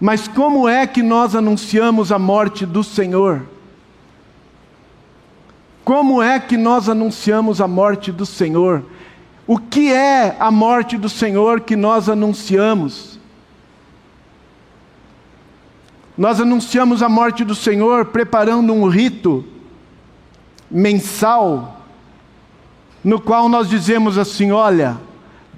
Mas 0.00 0.26
como 0.26 0.68
é 0.68 0.84
que 0.86 1.02
nós 1.02 1.36
anunciamos 1.36 2.10
a 2.10 2.18
morte 2.18 2.66
do 2.66 2.82
Senhor? 2.82 3.46
Como 5.84 6.20
é 6.20 6.40
que 6.40 6.56
nós 6.56 6.88
anunciamos 6.88 7.60
a 7.60 7.68
morte 7.68 8.10
do 8.10 8.26
Senhor? 8.26 8.84
O 9.46 9.58
que 9.58 9.92
é 9.92 10.36
a 10.38 10.50
morte 10.50 10.98
do 10.98 11.08
Senhor 11.08 11.60
que 11.60 11.76
nós 11.76 12.08
anunciamos? 12.08 13.18
Nós 16.16 16.40
anunciamos 16.40 17.00
a 17.00 17.08
morte 17.08 17.44
do 17.44 17.54
Senhor 17.54 18.06
preparando 18.06 18.72
um 18.72 18.88
rito 18.88 19.44
mensal, 20.68 21.80
no 23.02 23.20
qual 23.20 23.48
nós 23.48 23.68
dizemos 23.68 24.18
assim: 24.18 24.50
olha, 24.50 24.98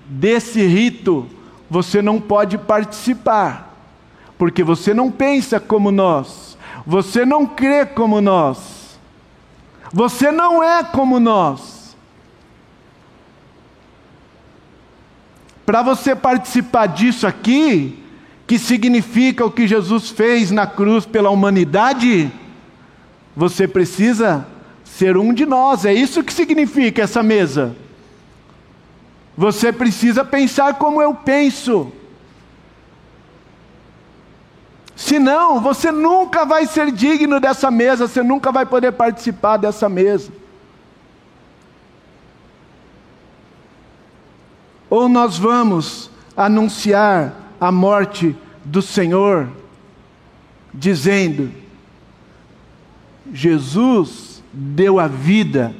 desse 0.06 0.64
rito 0.66 1.26
você 1.70 2.02
não 2.02 2.20
pode 2.20 2.58
participar 2.58 3.70
porque 4.40 4.64
você 4.64 4.94
não 4.94 5.10
pensa 5.10 5.60
como 5.60 5.92
nós, 5.92 6.56
você 6.86 7.26
não 7.26 7.46
crê 7.46 7.84
como 7.84 8.22
nós, 8.22 8.98
você 9.92 10.32
não 10.32 10.64
é 10.64 10.82
como 10.82 11.20
nós. 11.20 11.94
Para 15.66 15.82
você 15.82 16.16
participar 16.16 16.86
disso 16.86 17.26
aqui, 17.26 18.02
que 18.46 18.58
significa 18.58 19.44
o 19.44 19.50
que 19.50 19.68
Jesus 19.68 20.08
fez 20.08 20.50
na 20.50 20.66
cruz 20.66 21.04
pela 21.04 21.28
humanidade, 21.28 22.32
você 23.36 23.68
precisa 23.68 24.46
ser 24.82 25.18
um 25.18 25.34
de 25.34 25.44
nós, 25.44 25.84
é 25.84 25.92
isso 25.92 26.24
que 26.24 26.32
significa 26.32 27.02
essa 27.02 27.22
mesa. 27.22 27.76
Você 29.40 29.72
precisa 29.72 30.22
pensar 30.22 30.74
como 30.74 31.00
eu 31.00 31.14
penso. 31.14 31.90
Senão, 34.94 35.62
você 35.62 35.90
nunca 35.90 36.44
vai 36.44 36.66
ser 36.66 36.92
digno 36.92 37.40
dessa 37.40 37.70
mesa, 37.70 38.06
você 38.06 38.22
nunca 38.22 38.52
vai 38.52 38.66
poder 38.66 38.92
participar 38.92 39.56
dessa 39.56 39.88
mesa. 39.88 40.30
Ou 44.90 45.08
nós 45.08 45.38
vamos 45.38 46.10
anunciar 46.36 47.32
a 47.58 47.72
morte 47.72 48.36
do 48.62 48.82
Senhor, 48.82 49.48
dizendo: 50.74 51.50
Jesus 53.32 54.44
deu 54.52 55.00
a 55.00 55.06
vida 55.06 55.74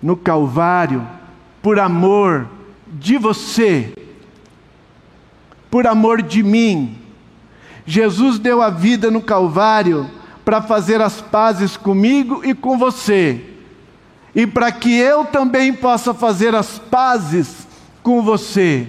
no 0.00 0.16
Calvário 0.16 1.04
por 1.60 1.80
amor 1.80 2.54
de 2.86 3.18
você, 3.18 3.92
por 5.70 5.86
amor 5.86 6.22
de 6.22 6.42
mim 6.42 7.06
Jesus 7.86 8.38
deu 8.40 8.60
a 8.60 8.68
vida 8.68 9.10
no 9.10 9.22
Calvário 9.22 10.10
para 10.44 10.60
fazer 10.60 11.00
as 11.00 11.20
pazes 11.20 11.76
comigo 11.76 12.44
e 12.44 12.52
com 12.52 12.76
você, 12.76 13.40
e 14.34 14.46
para 14.46 14.72
que 14.72 14.92
eu 14.98 15.24
também 15.24 15.72
possa 15.72 16.12
fazer 16.12 16.54
as 16.54 16.78
pazes 16.78 17.66
com 18.02 18.22
você. 18.22 18.88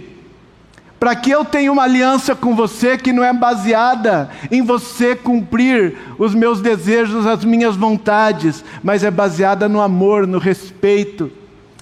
para 0.99 1.15
que 1.15 1.29
eu 1.29 1.45
tenha 1.45 1.71
uma 1.71 1.83
aliança 1.83 2.35
com 2.35 2.55
você 2.55 2.97
que 2.97 3.13
não 3.13 3.23
é 3.23 3.31
baseada 3.31 4.31
em 4.49 4.63
você 4.63 5.15
cumprir 5.15 5.95
os 6.17 6.33
meus 6.33 6.59
desejos, 6.59 7.27
as 7.27 7.45
minhas 7.45 7.75
vontades, 7.75 8.65
mas 8.83 9.03
é 9.03 9.11
baseada 9.11 9.69
no 9.69 9.79
amor, 9.79 10.25
no 10.25 10.39
respeito, 10.39 11.31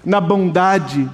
na 0.04 0.20
bondade. 0.20 1.10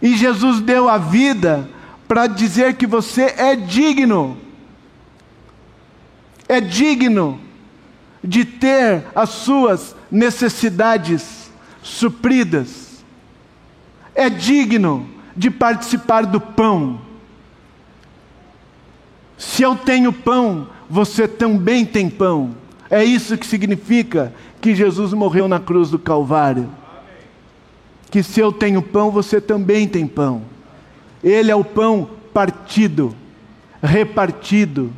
E 0.00 0.16
Jesus 0.16 0.60
deu 0.60 0.88
a 0.88 0.98
vida 0.98 1.68
para 2.08 2.26
dizer 2.26 2.74
que 2.74 2.86
você 2.86 3.34
é 3.36 3.54
digno, 3.54 4.36
é 6.48 6.60
digno 6.60 7.40
de 8.22 8.44
ter 8.44 9.04
as 9.14 9.30
suas 9.30 9.94
necessidades 10.10 11.50
supridas 11.82 12.90
é 14.14 14.28
digno 14.28 15.08
de 15.36 15.50
participar 15.50 16.26
do 16.26 16.40
pão. 16.40 17.00
Se 19.38 19.62
eu 19.62 19.74
tenho 19.74 20.12
pão, 20.12 20.68
você 20.88 21.26
também 21.26 21.86
tem 21.86 22.10
pão. 22.10 22.54
É 22.90 23.02
isso 23.02 23.38
que 23.38 23.46
significa 23.46 24.34
que 24.60 24.74
Jesus 24.74 25.14
morreu 25.14 25.48
na 25.48 25.58
cruz 25.58 25.90
do 25.90 25.98
Calvário. 25.98 26.68
Que 28.10 28.22
se 28.22 28.40
eu 28.40 28.52
tenho 28.52 28.82
pão, 28.82 29.10
você 29.10 29.40
também 29.40 29.86
tem 29.86 30.06
pão. 30.06 30.42
Ele 31.22 31.50
é 31.50 31.54
o 31.54 31.64
pão 31.64 32.10
partido, 32.32 33.14
repartido, 33.82 34.92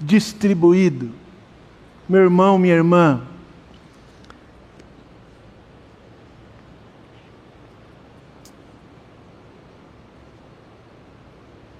distribuído. 0.00 1.10
Meu 2.08 2.22
irmão, 2.22 2.58
minha 2.58 2.74
irmã, 2.74 3.22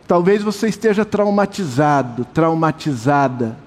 Talvez 0.09 0.43
você 0.43 0.69
esteja 0.69 1.05
traumatizado, 1.05 2.25
traumatizada. 2.25 3.59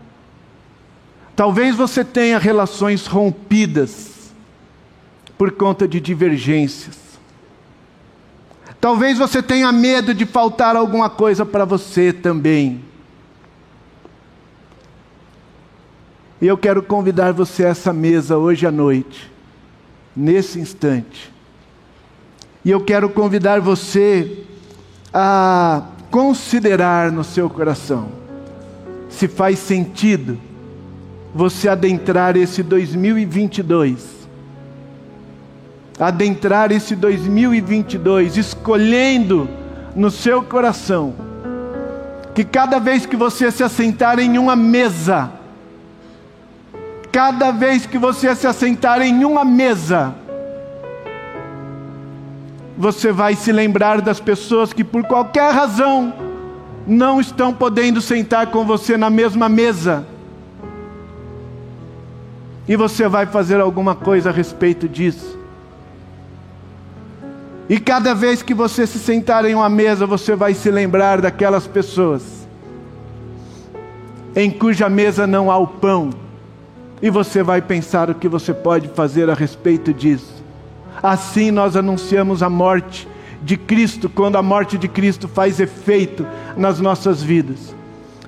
Talvez 1.35 1.75
você 1.75 2.03
tenha 2.03 2.39
relações 2.39 3.05
rompidas 3.05 4.31
por 5.37 5.51
conta 5.51 5.87
de 5.87 5.99
divergências. 5.99 7.10
Talvez 8.81 9.19
você 9.19 9.43
tenha 9.43 9.71
medo 9.71 10.11
de 10.11 10.25
faltar 10.25 10.75
alguma 10.75 11.07
coisa 11.07 11.45
para 11.45 11.63
você 11.63 12.11
também. 12.11 12.83
E 16.41 16.47
eu 16.47 16.57
quero 16.57 16.81
convidar 16.81 17.31
você 17.31 17.63
a 17.63 17.69
essa 17.69 17.93
mesa 17.93 18.39
hoje 18.39 18.65
à 18.65 18.71
noite, 18.71 19.31
nesse 20.15 20.59
instante. 20.59 21.31
E 22.65 22.71
eu 22.71 22.83
quero 22.83 23.07
convidar 23.07 23.61
você 23.61 24.45
a 25.13 25.83
considerar 26.09 27.11
no 27.11 27.23
seu 27.23 27.47
coração 27.47 28.09
se 29.09 29.27
faz 29.27 29.59
sentido 29.59 30.39
você 31.35 31.69
adentrar 31.69 32.35
esse 32.35 32.63
2022. 32.63 34.20
Adentrar 36.01 36.71
esse 36.71 36.95
2022 36.95 38.35
escolhendo 38.35 39.47
no 39.95 40.09
seu 40.09 40.41
coração 40.41 41.13
que 42.33 42.43
cada 42.43 42.79
vez 42.79 43.05
que 43.05 43.15
você 43.15 43.51
se 43.51 43.63
assentar 43.63 44.17
em 44.17 44.39
uma 44.39 44.55
mesa, 44.55 45.31
cada 47.11 47.51
vez 47.51 47.85
que 47.85 47.99
você 47.99 48.33
se 48.35 48.47
assentar 48.47 48.99
em 49.01 49.23
uma 49.25 49.45
mesa, 49.45 50.15
você 52.75 53.11
vai 53.11 53.35
se 53.35 53.51
lembrar 53.51 54.01
das 54.01 54.19
pessoas 54.19 54.73
que 54.73 54.83
por 54.83 55.03
qualquer 55.03 55.53
razão 55.53 56.11
não 56.87 57.21
estão 57.21 57.53
podendo 57.53 58.01
sentar 58.01 58.47
com 58.47 58.65
você 58.65 58.97
na 58.97 59.11
mesma 59.11 59.47
mesa. 59.47 60.03
E 62.67 62.75
você 62.75 63.07
vai 63.07 63.27
fazer 63.27 63.61
alguma 63.61 63.93
coisa 63.93 64.29
a 64.29 64.33
respeito 64.33 64.89
disso. 64.89 65.40
E 67.71 67.79
cada 67.79 68.13
vez 68.13 68.41
que 68.41 68.53
você 68.53 68.85
se 68.85 68.99
sentar 68.99 69.45
em 69.45 69.55
uma 69.55 69.69
mesa, 69.69 70.05
você 70.05 70.35
vai 70.35 70.53
se 70.53 70.69
lembrar 70.69 71.21
daquelas 71.21 71.65
pessoas 71.65 72.21
em 74.35 74.51
cuja 74.51 74.89
mesa 74.89 75.25
não 75.25 75.49
há 75.49 75.57
o 75.57 75.65
pão. 75.65 76.09
E 77.01 77.09
você 77.09 77.41
vai 77.41 77.61
pensar 77.61 78.09
o 78.09 78.15
que 78.15 78.27
você 78.27 78.53
pode 78.53 78.89
fazer 78.89 79.29
a 79.29 79.33
respeito 79.33 79.93
disso. 79.93 80.43
Assim 81.01 81.49
nós 81.49 81.77
anunciamos 81.77 82.43
a 82.43 82.49
morte 82.49 83.07
de 83.41 83.55
Cristo, 83.55 84.09
quando 84.09 84.35
a 84.35 84.43
morte 84.43 84.77
de 84.77 84.89
Cristo 84.89 85.29
faz 85.29 85.61
efeito 85.61 86.27
nas 86.57 86.77
nossas 86.81 87.23
vidas. 87.23 87.73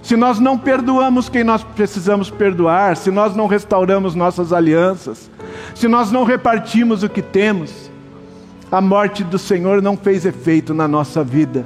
Se 0.01 0.15
nós 0.15 0.39
não 0.39 0.57
perdoamos 0.57 1.27
quem 1.27 1.43
nós 1.43 1.65
precisamos 1.65 2.29
perdoar, 2.29 2.95
se 2.95 3.11
nós 3.11 3.35
não 3.35 3.47
restauramos 3.47 4.15
nossas 4.15 4.53
alianças, 4.53 5.29
se 5.75 5.89
nós 5.89 6.13
não 6.13 6.23
repartimos 6.23 7.03
o 7.03 7.09
que 7.09 7.21
temos, 7.21 7.91
a 8.73 8.81
morte 8.81 9.23
do 9.23 9.37
Senhor 9.37 9.81
não 9.81 9.95
fez 9.95 10.25
efeito 10.25 10.73
na 10.73 10.87
nossa 10.87 11.23
vida. 11.23 11.65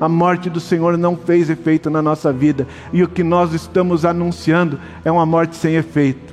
A 0.00 0.08
morte 0.08 0.50
do 0.50 0.60
Senhor 0.60 0.98
não 0.98 1.16
fez 1.16 1.48
efeito 1.48 1.88
na 1.88 2.02
nossa 2.02 2.32
vida. 2.32 2.66
E 2.92 3.02
o 3.02 3.08
que 3.08 3.22
nós 3.22 3.54
estamos 3.54 4.04
anunciando 4.04 4.78
é 5.04 5.10
uma 5.10 5.24
morte 5.24 5.56
sem 5.56 5.76
efeito 5.76 6.32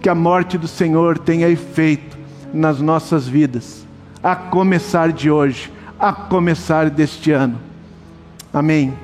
que 0.00 0.08
a 0.08 0.14
morte 0.14 0.56
do 0.56 0.68
Senhor 0.68 1.18
tenha 1.18 1.48
efeito 1.48 2.16
nas 2.52 2.80
nossas 2.80 3.26
vidas, 3.26 3.86
a 4.22 4.34
começar 4.34 5.12
de 5.12 5.30
hoje, 5.30 5.72
a 5.98 6.12
começar 6.12 6.88
deste 6.88 7.30
ano. 7.32 7.58
Amém. 8.52 8.94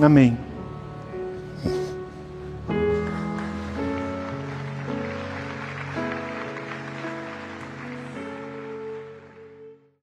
Amém. 0.00 0.47